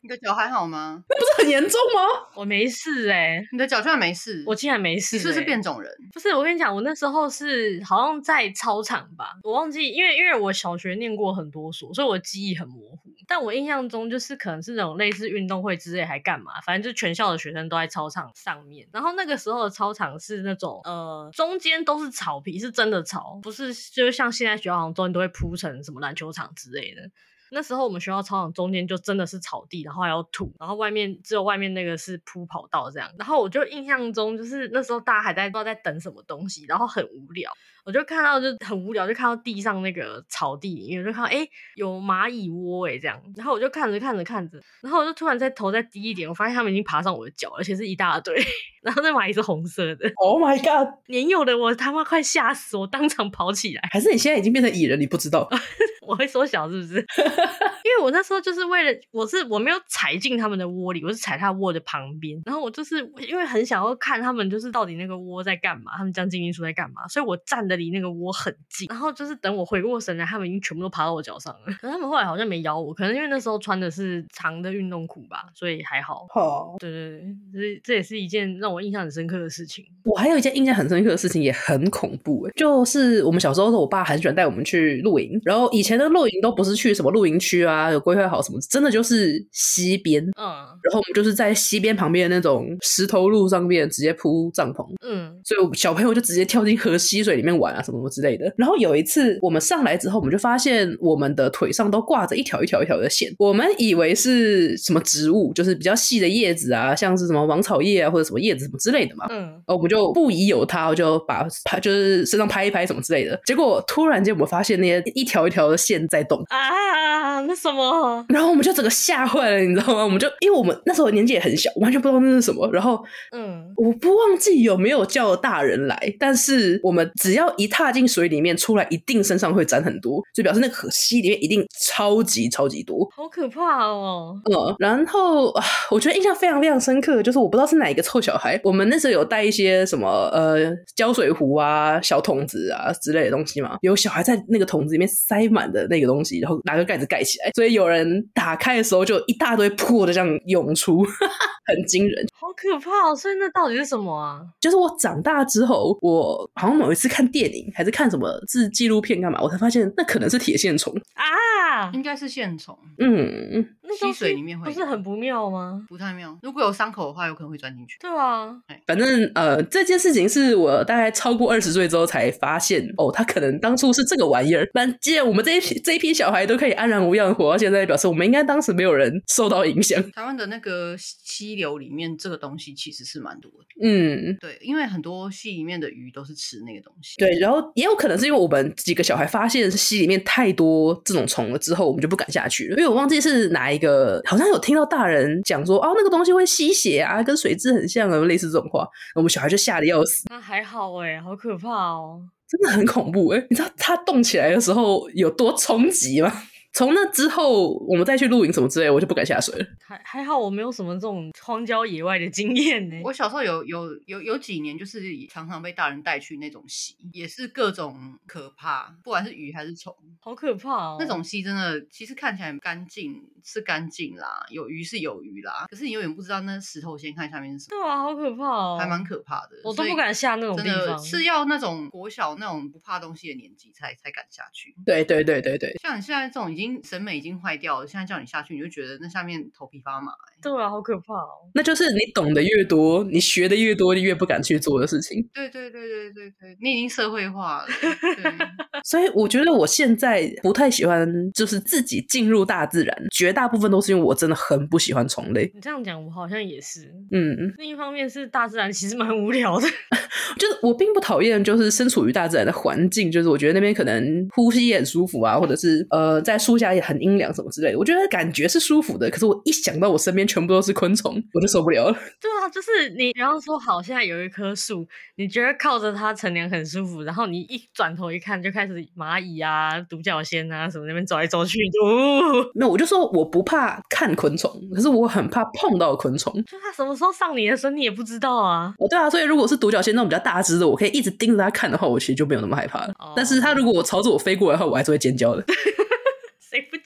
[0.01, 1.03] 你的脚还好吗？
[1.09, 2.29] 那不是很严重吗？
[2.37, 5.19] 我没事哎、欸，你的脚居然没事，我竟然没事、欸。
[5.19, 5.93] 你是不是变种人？
[6.13, 13.08] 不是，我跟你讲，我那时候是好像在操场吧，我忘记，因为因为我小学念过很多所，所以我记忆很模糊。
[13.29, 16.59] 但我印象中就是可能是那种类似运动会之类，还干嘛？
[16.63, 18.89] 反正就全校的学生都在操场上面。
[18.91, 27.03] 然后那个时候的操场是那种呃，中间都是草皮，是真的草，不是就是像现在学校好像中间都会铺成什么篮球场之类的。
[27.51, 33.11] 那时候我们学校操场中间就真的是草地，然后还有土，然后外面只有外面那个是铺跑道这样。
[33.19, 37.51] 然后我就印象中就是那时候大家还在不知道在等什么东西，然后很无聊。
[37.89, 48.37] 我就看到就很无聊，就看到地上那个草地因为，就看到哎有蚂蚁窝哎这样，然后我就看着看着看着，然后我就突然在头再低一点，我发现他们已经爬上我的脚，而且是一大堆，
[48.85, 50.13] 然后那蚂蚁是红色的。
[50.17, 50.93] Oh my god！
[51.07, 53.81] 年幼的我他妈快吓死我，当场跑起来。
[53.91, 55.49] 还是你现在已经变成蚁人，你不知道？
[56.07, 56.95] 我会缩小是不是？
[57.85, 67.78] 因为我那时候就是为了，我是我没有踩进他们的窝里，我是踩他窝的旁边，然后我就是因为很想要看他们就是到底那个窝在干嘛，他们将精灵术在干嘛，所以我站的。
[67.79, 71.61] 离那个窝很近，然后就是等我回过神来，他们已经全部都爬到我脚上了。
[71.81, 76.27] 可是他们后来好像没咬我，可能因为那时候穿的是长的运动裤吧，所以还好。
[76.29, 77.21] 好，对对
[77.53, 79.85] 对，这这也是一件让我印象很深刻的事情。
[80.05, 90.45] 我还有一件印象很深刻的事情，也很恐怖诶，就是我们小时候，我爸很喜欢带我们去露营，然后以前的露营都不是去什么露营区啊，有规划好什么，真的就是溪边，嗯，
[90.83, 97.68] 然后我们就是在溪边旁边的那种石头路上面直接铺帐篷，嗯，所以我小朋友就直接跳进河溪水里面玩。
[97.73, 98.53] 啊，什么什么之类的。
[98.57, 103.33] 然后有一次我们上来之后，我们就发现我们的腿上都挂着一条一条一条的线。
[103.39, 109.27] 我们以为是什么植物，就是比较细的叶子啊，像是什么王草叶啊，或者什么叶子什么之类的嘛。
[109.31, 113.39] 嗯，我们就不疑有他，我就把拍，就是身上拍一拍什么之类的。
[113.45, 117.41] 结果突然间我们发现那些一条一条的线在动啊！
[117.41, 118.25] 那什么？
[118.29, 120.05] 然后我们就整个吓坏了，你知道吗？
[120.05, 122.69] 我们就因为我们那时候年纪也很小，完全不知道那是什么。
[122.73, 123.03] 然后，
[123.37, 134.35] 嗯，我不忘记有没有叫大人来，但是我们只要一踏进水里面出来，一定身上会沾很多，就表示那个溪里面一定超级超级多，好可怕哦。
[134.45, 151.05] 嗯，然后啊，我觉得印象非常非常深刻，就是我不知道是哪一个臭小孩，我们那时候有带一些什么呃胶水壶啊、小桶子啊之类的东西嘛，有小孩在那个桶子里面塞满的那个东西，然后拿个盖子盖起来，所以有人打开的时候就一大堆破的这样涌出，
[151.69, 153.15] 很惊人，好可怕哦！
[153.15, 154.41] 所以那到底是什么啊？
[154.61, 160.93] 就是我长大之后，我好像某一次看电影还是看什么自纪录片干嘛，我才发现那可能是铁线虫。
[161.15, 165.85] 啊，应该是线虫，嗯，溪水里面会不是很不妙吗？
[165.89, 167.97] 不太妙，如果有伤口的话，有可能会钻进去。
[168.01, 168.55] 对啊，
[168.87, 174.69] 反正呃，这件事情是我大概超过二十岁之后才发现，哦，他可能当初是这个玩意儿。
[174.73, 180.03] 但既然我们这一批这一批小孩都可以安然无恙活到现在，表示我们应该当时没有人受到影响。
[180.13, 183.67] 台湾的那个溪流里面，这个东西其实是蛮多的。
[183.83, 187.17] 嗯，对，因为很多溪里面的鱼都是吃那个东西。
[187.19, 192.77] 对，然后也有可能是因为我们几个小孩发现溪里面太多这种虫了之后，我们就不敢下去了。
[192.77, 200.25] 因为我忘记是哪一个，好像有听到大人讲说，哦，那个东西会吸血啊，跟水蛭很像啊，类似这种话，我们小孩就吓得要死。
[200.31, 203.47] 那还好哎、欸，好可怕哦，真的很恐怖哎、欸！
[203.51, 206.33] 你知道它动起来的时候有多冲击吗？
[206.73, 209.67] 从那之后，我们再去露营什么之类，我就不敢下水了。
[209.81, 213.01] 还还好，我没有什么这种荒郊野外的经验呢。
[213.03, 220.97] 我小时候有有有有几年，就是常常被大人带去那种溪，也是各种可怕，不管是鱼还是虫，好可怕哦。
[221.01, 227.83] 那种溪真的，其实看起来干净是干净啦，有鱼是有鱼啦，可是你永远不知道那石头先看下面是什么。
[227.83, 229.57] 对啊，好可怕哦，还蛮可怕的。
[229.65, 234.75] 我都不敢下那种地方，是要那种国小那种不怕东西的年纪才才敢下去。
[234.87, 240.39] 对对对对对，像你现在这种已经审美已经坏掉了，现在叫你下去，你就觉得那下面头皮发麻、欸。
[240.43, 241.49] 对啊，好可怕哦。
[241.55, 245.27] 那就是你懂得越多，你学的越多，你越不敢去做的事情。
[245.33, 247.67] 对对对对对对，你已经社会化了。
[247.81, 248.33] 对。
[248.85, 255.51] 所以我觉得我现在不太喜欢，就是自己进入大自然，绝大部分都是因为我真的很不喜欢虫类。
[255.55, 256.93] 你这样讲，我好像也是。
[257.13, 257.53] 嗯。
[257.57, 259.67] 另一方面是大自然其实蛮无聊的，
[260.39, 269.11] 就是我并不讨厌，就是身处于大自然的环境，就是我觉得那边可能呼吸也很舒服啊，或者是呃在树下也很阴凉什么之类的，我觉得感觉是舒服的。
[269.11, 271.93] 可是我一想到我身边全部都是昆虫，我就受不了了。
[271.93, 281.59] 对啊，就是你，比方说，好，现在有一棵树，你觉得靠着它乘凉很舒服，然后你一转头一看，就开始蚂蚁啊、独角仙啊什么那边走来走去。
[281.85, 286.33] 哦，那我就说我不怕看昆虫，可是我很怕碰到昆虫。
[286.45, 288.73] 就它什么时候上你的身，你也不知道啊。
[288.79, 292.95] 哦，对啊，所以如果是独角仙那种比较大只的，我可以一直盯着它看的话，我其实就没有那么害怕了。
[292.99, 295.45] 哦，但是它如果我朝着我飞过来的话，我还是会尖叫的。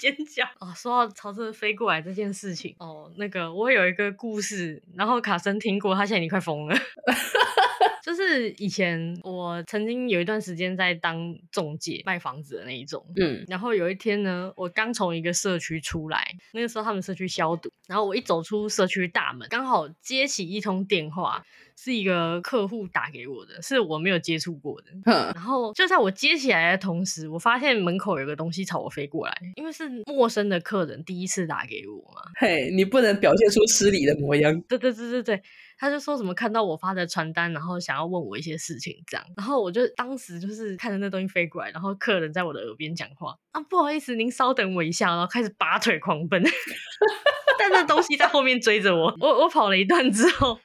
[0.02, 0.44] 尖叫？
[0.58, 6.76] 哦，说到朝着飞过来这件事情，哦，那个我有一个故事，然后卡森听过，他现在已经快疯了。
[8.02, 21.44] 就是以前我曾经有一段时间在当中介卖房子的那一种，嗯，然后有一天呢，我刚从一个社区出来，那个时候他们社区消毒，然后我一走出社区大门，刚好接起一通电话。
[21.76, 24.86] 是一个客户打给我的，是我没有接触过的。
[25.34, 32.22] 然后就在我接起来的同时，我发现门口有个东西朝我飞过来，因为是陌生的客人第一次打给我嘛。
[32.38, 34.60] 嘿，你不能表现出失礼的模样。
[34.62, 35.42] 对对对对对，
[35.82, 39.26] 他就说什么看到我发的传单，然后想要问我一些事情这样。
[39.36, 46.40] 然后我就当时就是看着那东西飞过来，然后客人在我的耳边讲话啊，不好意思，您稍等我一下，然后开始拔腿狂奔。
[47.58, 50.56] 但那东西在后面追着我，我我跑了一段之后，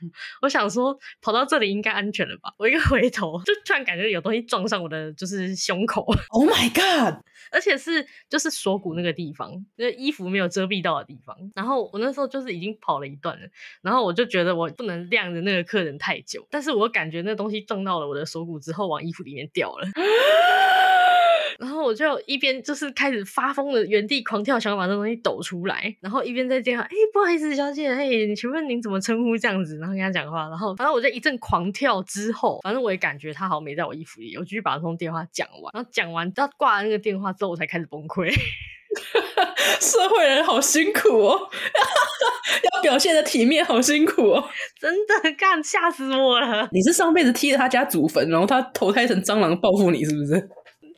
[0.44, 2.54] 我想说跑到这里应该安全了吧？
[2.60, 6.06] 我一个回头，就突然感觉有东西撞上我的就是胸口。
[6.30, 7.16] Oh my god！
[7.52, 11.36] 而且是就是锁骨那个地方，那衣服没有遮蔽到的地方。
[11.56, 13.48] 然后我那时候就是已经跑了一段了，
[13.82, 19.88] 然后我就觉得我不能晾着那个客人太久，但是我感觉那东西撞到了我的锁骨之后，往衣服里面掉了。
[21.60, 29.78] 然后我就一边就是开始发疯的原地狂跳，想要把那东西抖出来，然后一边在电话，哎，不好意思，小姐，哎，请问您怎么称呼这样子？
[29.80, 38.34] 然后跟他讲话，然后反正我在一阵狂跳之后，反正我也感觉他好像没在我衣服里，我继续把这通电话讲完，然后讲完到挂了那个电话之后，我才开始崩溃。
[39.80, 41.38] 社会人好辛苦哦，
[42.74, 44.44] 要表现的体面好辛苦哦，
[44.80, 46.68] 真的干吓死我了。
[46.72, 50.50] 你是上辈子踢了他家祖坟，然后他投胎成蟑螂报复你，是不是？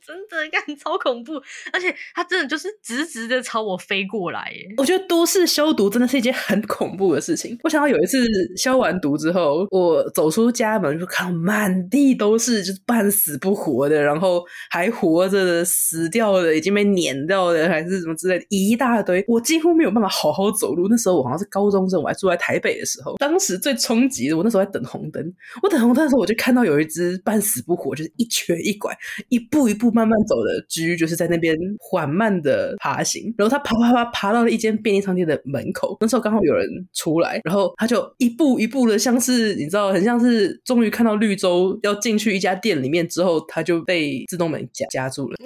[0.09, 1.33] 真的干超恐怖，
[1.71, 4.73] 而且它真的就是直直的朝我飞过来耶！
[4.77, 7.55] 我觉得都市消毒真的是一件很恐怖的事情。
[7.63, 8.17] 我想到有一次
[8.57, 19.23] 消完毒之后，我走出家门就看到满地都是就是半死不活的，然后还活着的、死掉的、已经被碾掉的，还是什么之类的，一大堆。
[19.27, 20.87] 我几乎没有办法好好走路。
[20.89, 25.23] 那时候我好像是高中生，我还住在台北的时候，当时最冲击的，我那时候在等红灯。
[25.61, 33.33] 我等红灯的时候，我就看到有一只半死不活，就是一瘸一拐，一步一步慢慢走的居，就是在那边缓慢的爬行。
[33.37, 45.35] 然后他爬爬爬爬到了一间便利商店的门口，那时候刚好有人出来，然后他就一步一步的，像是你知道，很像是终于看到绿洲要进去一家店里面之后，他就被自动门夹夹住了。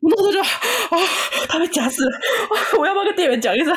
[0.00, 0.98] 我那时候就啊，
[1.46, 2.10] 他被夹死了，
[2.78, 3.76] 我要不要跟店员讲一声？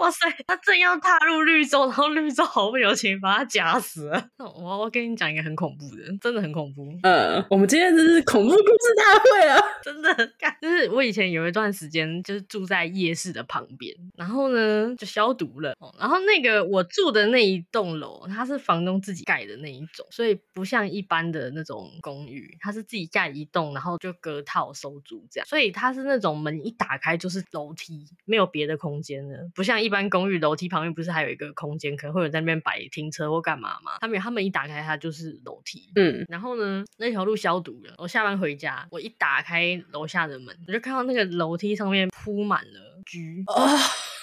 [0.00, 4.28] 哇塞，他正要踏入绿洲，然后绿洲毫不留情把他夹死了。
[4.38, 6.86] 我我跟你讲一个很恐怖的，真的很恐怖。
[7.02, 10.14] 嗯，我们今天这是恐怖故事大会啊， 真的。
[10.62, 15.74] 就是我以前有一段时间就是住在夜市的旁边，然后呢就消毒了。
[15.98, 25.46] 然后那个我住的那一栋楼，它是房东自己盖的那一种，所以不像一般的那种公寓，它是自己盖一栋，然后就隔套收租这样。
[25.46, 29.87] 所以它是那种门一打开就是楼梯，没有别的空间的，不像一。
[29.88, 33.92] 一般公寓楼梯旁边不是还有一个空间，可能会有在那边摆停车或干嘛吗？
[34.00, 37.94] 他们他们一打开它就是楼梯，嗯，然后呢，那条路消毒了。
[37.96, 43.66] 我下班回家，我一打开楼下的门，我就看到那个楼梯上面铺满了蛆，哦，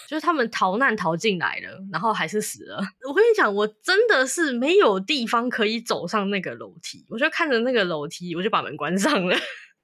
[0.07, 2.78] 就是他们逃难逃进来了，然后还是死了。
[3.09, 9.36] 我跟你讲，我真的是没有地方可以走上那个楼梯，我就看着那个楼梯，我就把门关上了。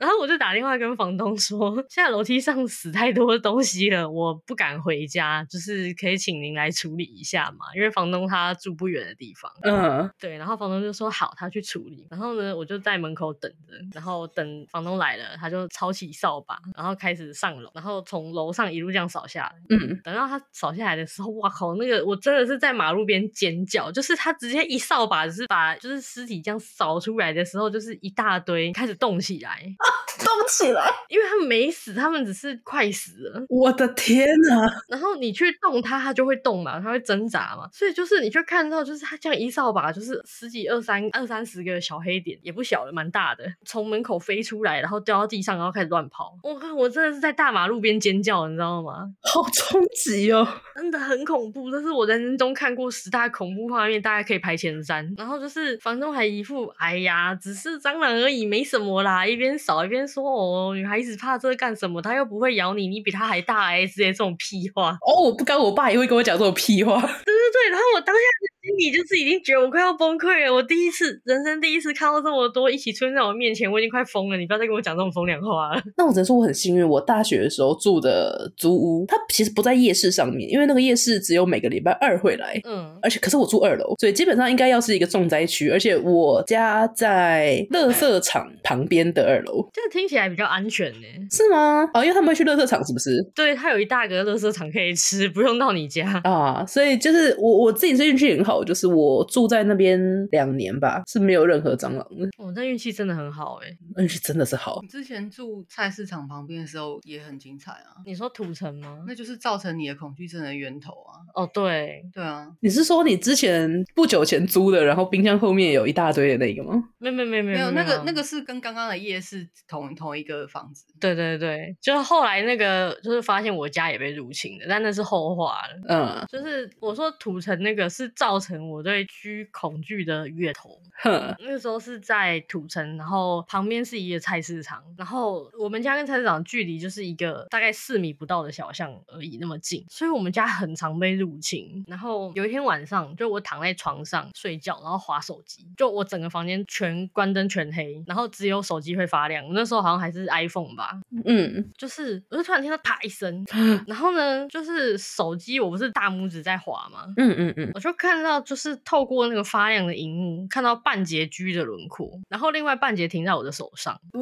[0.01, 9.51] 然后我就打电话跟房东说，现在楼梯上死太多东西了，我不敢回家，就是可以请您来处理一下嘛，因为房东他住不远的地方。
[9.61, 12.07] 嗯，对，然后房东就说好，他去处理。
[12.09, 19.53] 然后呢，我就在门口等着，然后等房东来了，他就抄起扫把，然后开始上楼，然后从楼上一路这样扫下来。
[19.69, 29.51] 嗯，等到他扫下来的时候，哇靠，那个我真的是在马路边尖叫，就是他直接一扫把，就是把就是尸体这样扫出来的时候，就是一大堆开始动起来。
[29.61, 30.30] 动 C'est.
[30.47, 33.43] 起来， 因为他们没死，他们只是快死了。
[33.49, 34.69] 我的天哪！
[34.87, 37.69] 然后你去动它，它就会动嘛，它会挣扎嘛。
[37.71, 46.37] 所以就是你就看到，就是它这样一扫把，就是十几二三二三十个小黑点，也不小了，蛮大的，从门口飞出来，然后掉到地上，然后开始乱跑。
[46.43, 49.11] 我靠，我真的是在大马路边尖叫，你知道吗？
[49.21, 51.69] 好冲击哦，真的很恐怖。
[51.69, 55.13] 这是我人生中看过十大恐怖画面，大概可以排前三。
[55.17, 60.30] 然后就是房东还一副，哎呀，只是蟑螂而已，没什么啦，一边扫一边说。
[60.33, 62.01] 哦，女孩子怕这干什么？
[62.01, 64.97] 她又不会咬你，你比她还大哎，之类这种屁话。
[65.01, 66.99] 哦，我不敢，我爸也会跟我讲这种屁话。
[67.01, 68.47] 对对对，然后我当下心
[68.77, 70.53] 里就是已经觉得我快要崩溃了。
[70.53, 74.37] 我第一次，人生第一次看到这么多一起出现在我面前，我已经快疯了。
[74.37, 75.81] 你不要再跟我讲这种风凉话了。
[75.97, 82.59] 那我只能说我很幸运，我大学的时候住的租屋，它其实不在夜市上面，因为那个夜市只有每个礼拜二会来。
[82.65, 85.69] 嗯，而且可是我住二楼，所以基本上应该要是一个重灾区。
[85.69, 91.07] 而且我家在乐色场旁边的二楼，这个听起来比较安全呢？
[91.29, 91.89] 是吗？
[91.93, 93.21] 哦，因为他们会去乐色场，是不是？
[93.35, 96.65] 对，他有一大个乐色场可以吃，不用到你家啊。
[96.65, 99.99] 所以就是我我自己是运气很好，就是我住在那边
[100.31, 102.29] 两年吧，是没有任何蟑螂的。
[102.37, 104.79] 我那运气真的很好哎，运气真的是好。
[104.81, 108.01] 你之前住菜市场旁边的时候也很精彩啊。
[108.05, 109.03] 你说土城吗？
[109.07, 111.21] 那就是造成你的恐惧症的源头啊。
[111.33, 112.47] 哦，对，对啊。
[112.61, 116.83] 你是说你之前不久前租的，然后冰箱后面有一大堆的那个吗？
[116.97, 120.85] 没没没有没有，那个那个是跟刚刚的夜市同同一个房子。
[120.99, 125.79] 对对对，就是后来那个就是发现我家也被入侵了，但那是后话了。
[125.87, 130.81] 嗯，就是我说土城那个是造成我对区恐惧的源头。
[131.03, 141.83] 哼， 那个时候是在土城，然后旁边是一个菜市场，然后我们家跟菜市场距离就是一个大概四米不到的小巷而已，那么近，所以我们家很常被入侵。
[141.87, 149.45] 然后有一天晚上，就我躺在床上睡觉，然后划手机，就我整个房间全关灯全黑，然后只有手机会发亮。
[149.45, 150.99] 我那时候好像还是 iPhone 吧。
[151.25, 153.45] 嗯，就是，我就突然听到啪一声，
[153.87, 157.05] 然后呢，就是手机，我不是大拇指在滑吗？
[157.17, 163.99] 嗯嗯嗯，我就看到，就是透过那个发亮的荧幕，看到半截居的轮廓，然后另外半截停在我的手上。
[164.13, 164.21] 哇！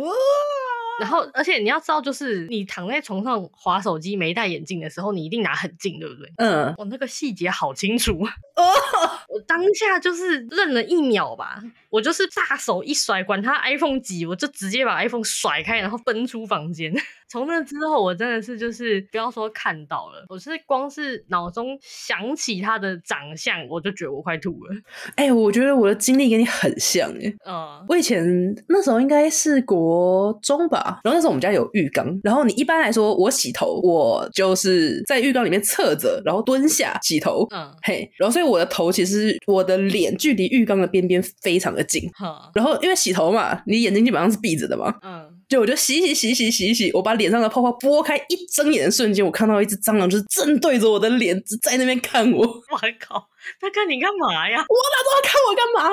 [0.99, 6.29] 然后，而且你要知道，就是你躺在床上划手机，没戴眼镜的时候，你一定拿很近，对不对？
[6.35, 8.19] 嗯，我那个细节好清楚。
[8.21, 16.93] 哦，我当下就是愣了一秒吧，我就是大手一甩，管他 iPhone 几，我就直接把 iPhone 甩开，然后奔出房间。
[17.31, 24.75] 从那之后，我真的是就是不要说看到了，我是光是脑中想起他的长相，我就觉得我快吐了。
[25.15, 27.31] 哎、欸，我觉得我的经历跟你很像哎。
[27.45, 28.25] 嗯，我以前
[28.67, 37.45] 那时候应该是国中吧，然后那时候我们家有浴缸，然后你一般来说我洗头，我就是在浴缸里面侧着，然后蹲下洗头。
[37.51, 42.03] 嗯，嘿，然后所以我的头其实我的脸距离浴缸的边边非常的近。
[42.23, 44.93] 嗯，然后因为洗头嘛，你眼睛基本上是闭着的嘛。
[45.03, 45.35] 嗯。
[45.49, 52.45] 就我就洗洗洗洗洗洗，我把脸上的泡泡拨开，一睁眼的瞬间，我看到一只蟑螂，就是正对着我的脸，在那边看我。
[52.45, 53.27] 我靠，
[53.59, 54.63] 他看你干嘛呀？
[54.69, 55.89] 我哪知道他看我干嘛？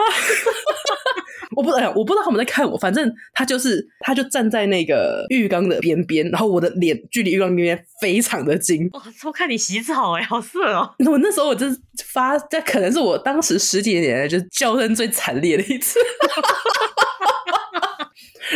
[1.57, 2.77] 我不知道，我不知道他们在看我。
[2.77, 8.89] 反正他就是，他就站在那个浴缸的边边，然后我的脸距离浴缸边边非常的近。
[8.93, 10.95] 哇，偷看你洗澡哎，好色哦！
[11.07, 15.99] 我那时候我就是发，这可能是我当时十几年来就是叫声最惨烈的一次。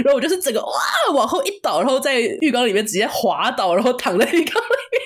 [0.04, 0.72] 然后我就是整个哇
[1.14, 5.00] 往后一倒，然后在浴缸里面直接滑倒，然后躺在浴缸里面。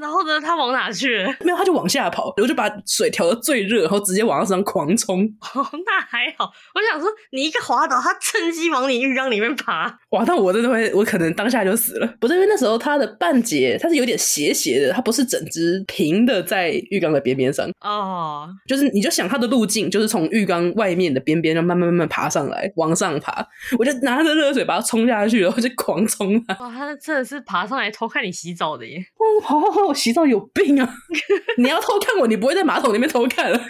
[0.00, 0.40] 那然后呢？
[0.40, 1.24] 他往哪去？
[1.44, 2.34] 没有，他就往下跑。
[2.36, 5.22] 然后就把水调到最热，然后直接往他身上狂冲。
[5.54, 6.50] 哦，那还好。
[6.74, 9.86] 我想说，你一个滑倒，他趁机往你浴缸里面爬。
[10.10, 12.14] 哇，那我真的会，我可能当下就死了。
[12.18, 17.70] 不是因为那时候他的半截它是有点斜斜的，它不是整只平的在浴缸的边边上。
[17.82, 23.46] 哦，就是你就想它的路径，就是从浴缸外面的边边，然后慢慢慢慢爬上来，往上爬。
[23.78, 26.54] 我就拿着热水把它冲下去，然后就狂冲它。
[26.54, 28.98] 哇，他真的是爬上来偷看你洗澡的耶！
[29.18, 30.94] 哦，好好好，我洗澡有病啊！
[31.58, 33.60] 你要偷看我，你不会在马桶里面偷看了。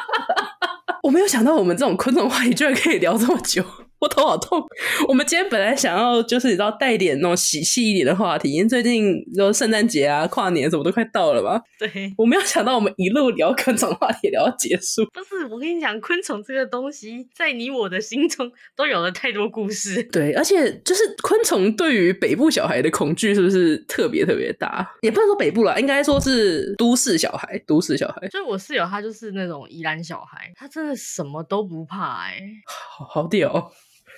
[1.02, 3.64] 我没有想到我们这种昆虫话题居然可以聊这么久。
[4.00, 4.64] 我头好痛。
[5.08, 11.60] 我们今天本来想要就是你知道带点那种喜气一点的话题，因为最近就圣诞节啊、跨年什么都快到了嘛。
[11.78, 15.04] 对，我没有想到我们一路聊昆虫话题聊到结束。
[15.12, 20.02] 不是，我跟你讲，昆虫这个东西在你我的心中都有了太多故事。
[20.04, 24.90] 对，而且就是昆虫对于北部小孩的恐惧是不是特别特别大？
[25.02, 27.50] 也不能说北部啦，应该说是都市小孩。
[27.66, 33.70] 都市小孩，就我室友他就是那种宜兰小孩，他真的什么都不怕哎、欸，好好屌。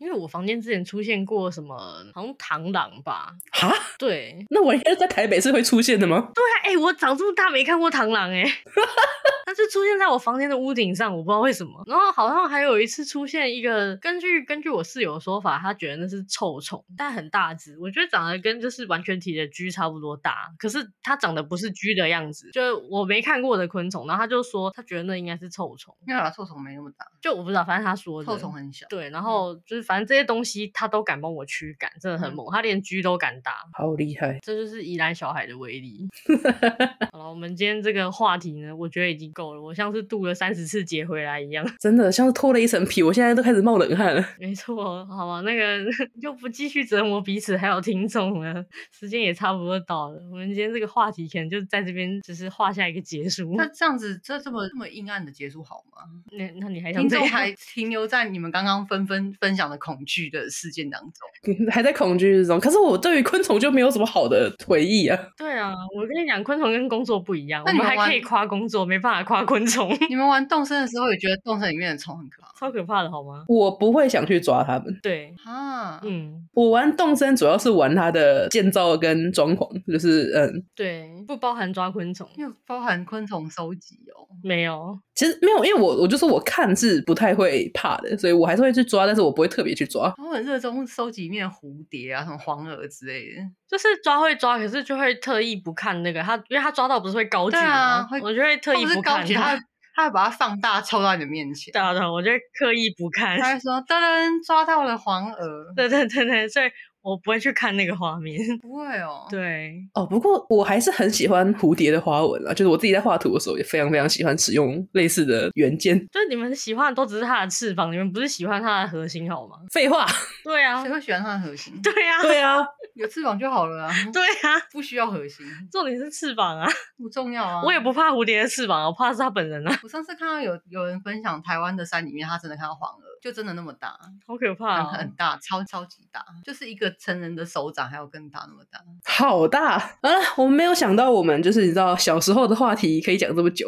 [0.03, 1.77] 因为我房间之前出现过什么，
[2.13, 3.33] 好像螳螂吧？
[3.53, 6.33] 哈，对，那我应该在台北是会出现的吗？
[6.35, 8.53] 对啊，哎、欸，我长这么大没看过螳螂哎、欸，
[9.47, 11.85] 它就出现在我房间的屋顶上，我不知道为什么。
[11.87, 24.09] 然后好像还有一次出现一个，根据根据我室友的说法，他觉得那是臭虫，但很大只，我觉得长得跟就是完全体的蛆差不多大，可是它长得不是蛆的样子，就我没看过的昆虫。
[24.09, 28.85] 然后他就说他觉得那应该是臭虫，因为它臭虫没那么大，就我不知道，反正他说的臭虫很小。
[28.89, 29.92] 对，然后就是。
[29.93, 32.47] 反正这些东西他都敢帮我驱赶，真的很猛。
[32.47, 34.39] 嗯、他连狙都敢打，好厉害！
[34.41, 36.09] 这就是宜兰小孩的威力。
[37.13, 39.61] 好了，我们今天这个话题呢，我觉得已经够了。
[39.61, 44.27] 我像是渡了三十次劫回来一样，真的像是脱了一层皮，我现在都开始冒冷汗了。
[44.39, 45.85] 没错，好吧，那个
[46.23, 48.65] 就不继续折磨彼此，还有听众了。
[48.91, 53.53] 时间也差不多到了，我们今天这个话题可能就在这边，只是画下一个结束。
[53.59, 56.09] 那这样子，这这么这么阴暗的结束好吗？
[56.31, 57.03] 那那你还想？
[57.03, 62.61] 听众还停留在你们刚刚纷纷分享的恐惧的事件当中， 还在恐惧之中。
[62.61, 65.19] 可是我对于昆虫就没有什么好的回忆啊。
[65.37, 67.63] 对啊，我跟你讲，昆虫跟工作不一样。
[67.67, 69.91] 那你们还可以夸工作，没办法夸昆虫。
[70.09, 73.45] 你们玩动森的时候，也觉得动森里面的虫很可怕，超可怕的，好吗？
[73.49, 74.97] 我不会想去抓它们。
[75.03, 84.29] 对啊，嗯，我玩动森主要是玩它的建造跟装潢，就是嗯，对，不包含抓昆虫，因为包含昆虫收集哦。
[84.43, 90.13] 没有，其实没有，因为我我就说我看是不太会怕的，所以我还是会去抓，但是我不会特别去抓。
[90.17, 97.63] 我很热衷收集面蝴蝶啊，什么黄蛾之类的，就是抓会抓，可是就会特意不看那个他，因为他抓到不是会高举吗？
[97.63, 99.59] 啊、我就会特意不看他，
[99.95, 101.71] 他会把它放大抽到你的面前。
[101.73, 103.39] 对啊，对，我就会刻意不看。
[103.39, 106.71] 他会说： “噔噔，抓到了黄蛾。”对对对对，所以。
[107.03, 109.27] 我不会去看那个画面， 不会哦。
[109.31, 115.99] 对哦，不过我还是很喜欢蝴蝶的花纹啊，就是我自己在画图的时候也非常非常喜欢使用类似的元件。
[116.09, 119.57] 就是你们喜欢的都只是它的翅膀，你们不是喜欢它的核心好吗？
[119.73, 120.07] 废话。
[120.45, 121.75] 对啊，谁会喜欢它的核心？
[121.83, 122.59] 对啊，对啊，
[122.95, 123.93] 有翅膀就好了啊。
[124.13, 127.63] 对啊，不需要核心，重点是翅膀啊， 不重要啊。
[127.65, 129.79] 我也不怕蝴蝶的翅膀，我怕是它本人啊。
[129.83, 133.97] 我上次看到有有人分享台湾的山里面，他真的看到黄蛾，就真的那么大，
[134.27, 137.63] 好可怕，很大，超超级大，就是一个成人的手。
[137.73, 140.11] 掌还有更大那么大，好大啊！
[140.37, 143.67] 我们没有想到，我们就是你知道小时候的话题可以讲这么久，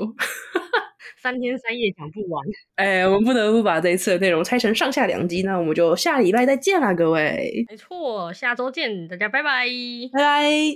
[1.23, 2.45] 三天三夜讲不完。
[2.75, 7.65] 哎、欸，我们不得不把这一次的内容拆成上下两集，那我们就下礼拜再见啦，各位。
[7.71, 9.65] 没错，下周见，大家拜拜，
[10.13, 10.73] 拜拜。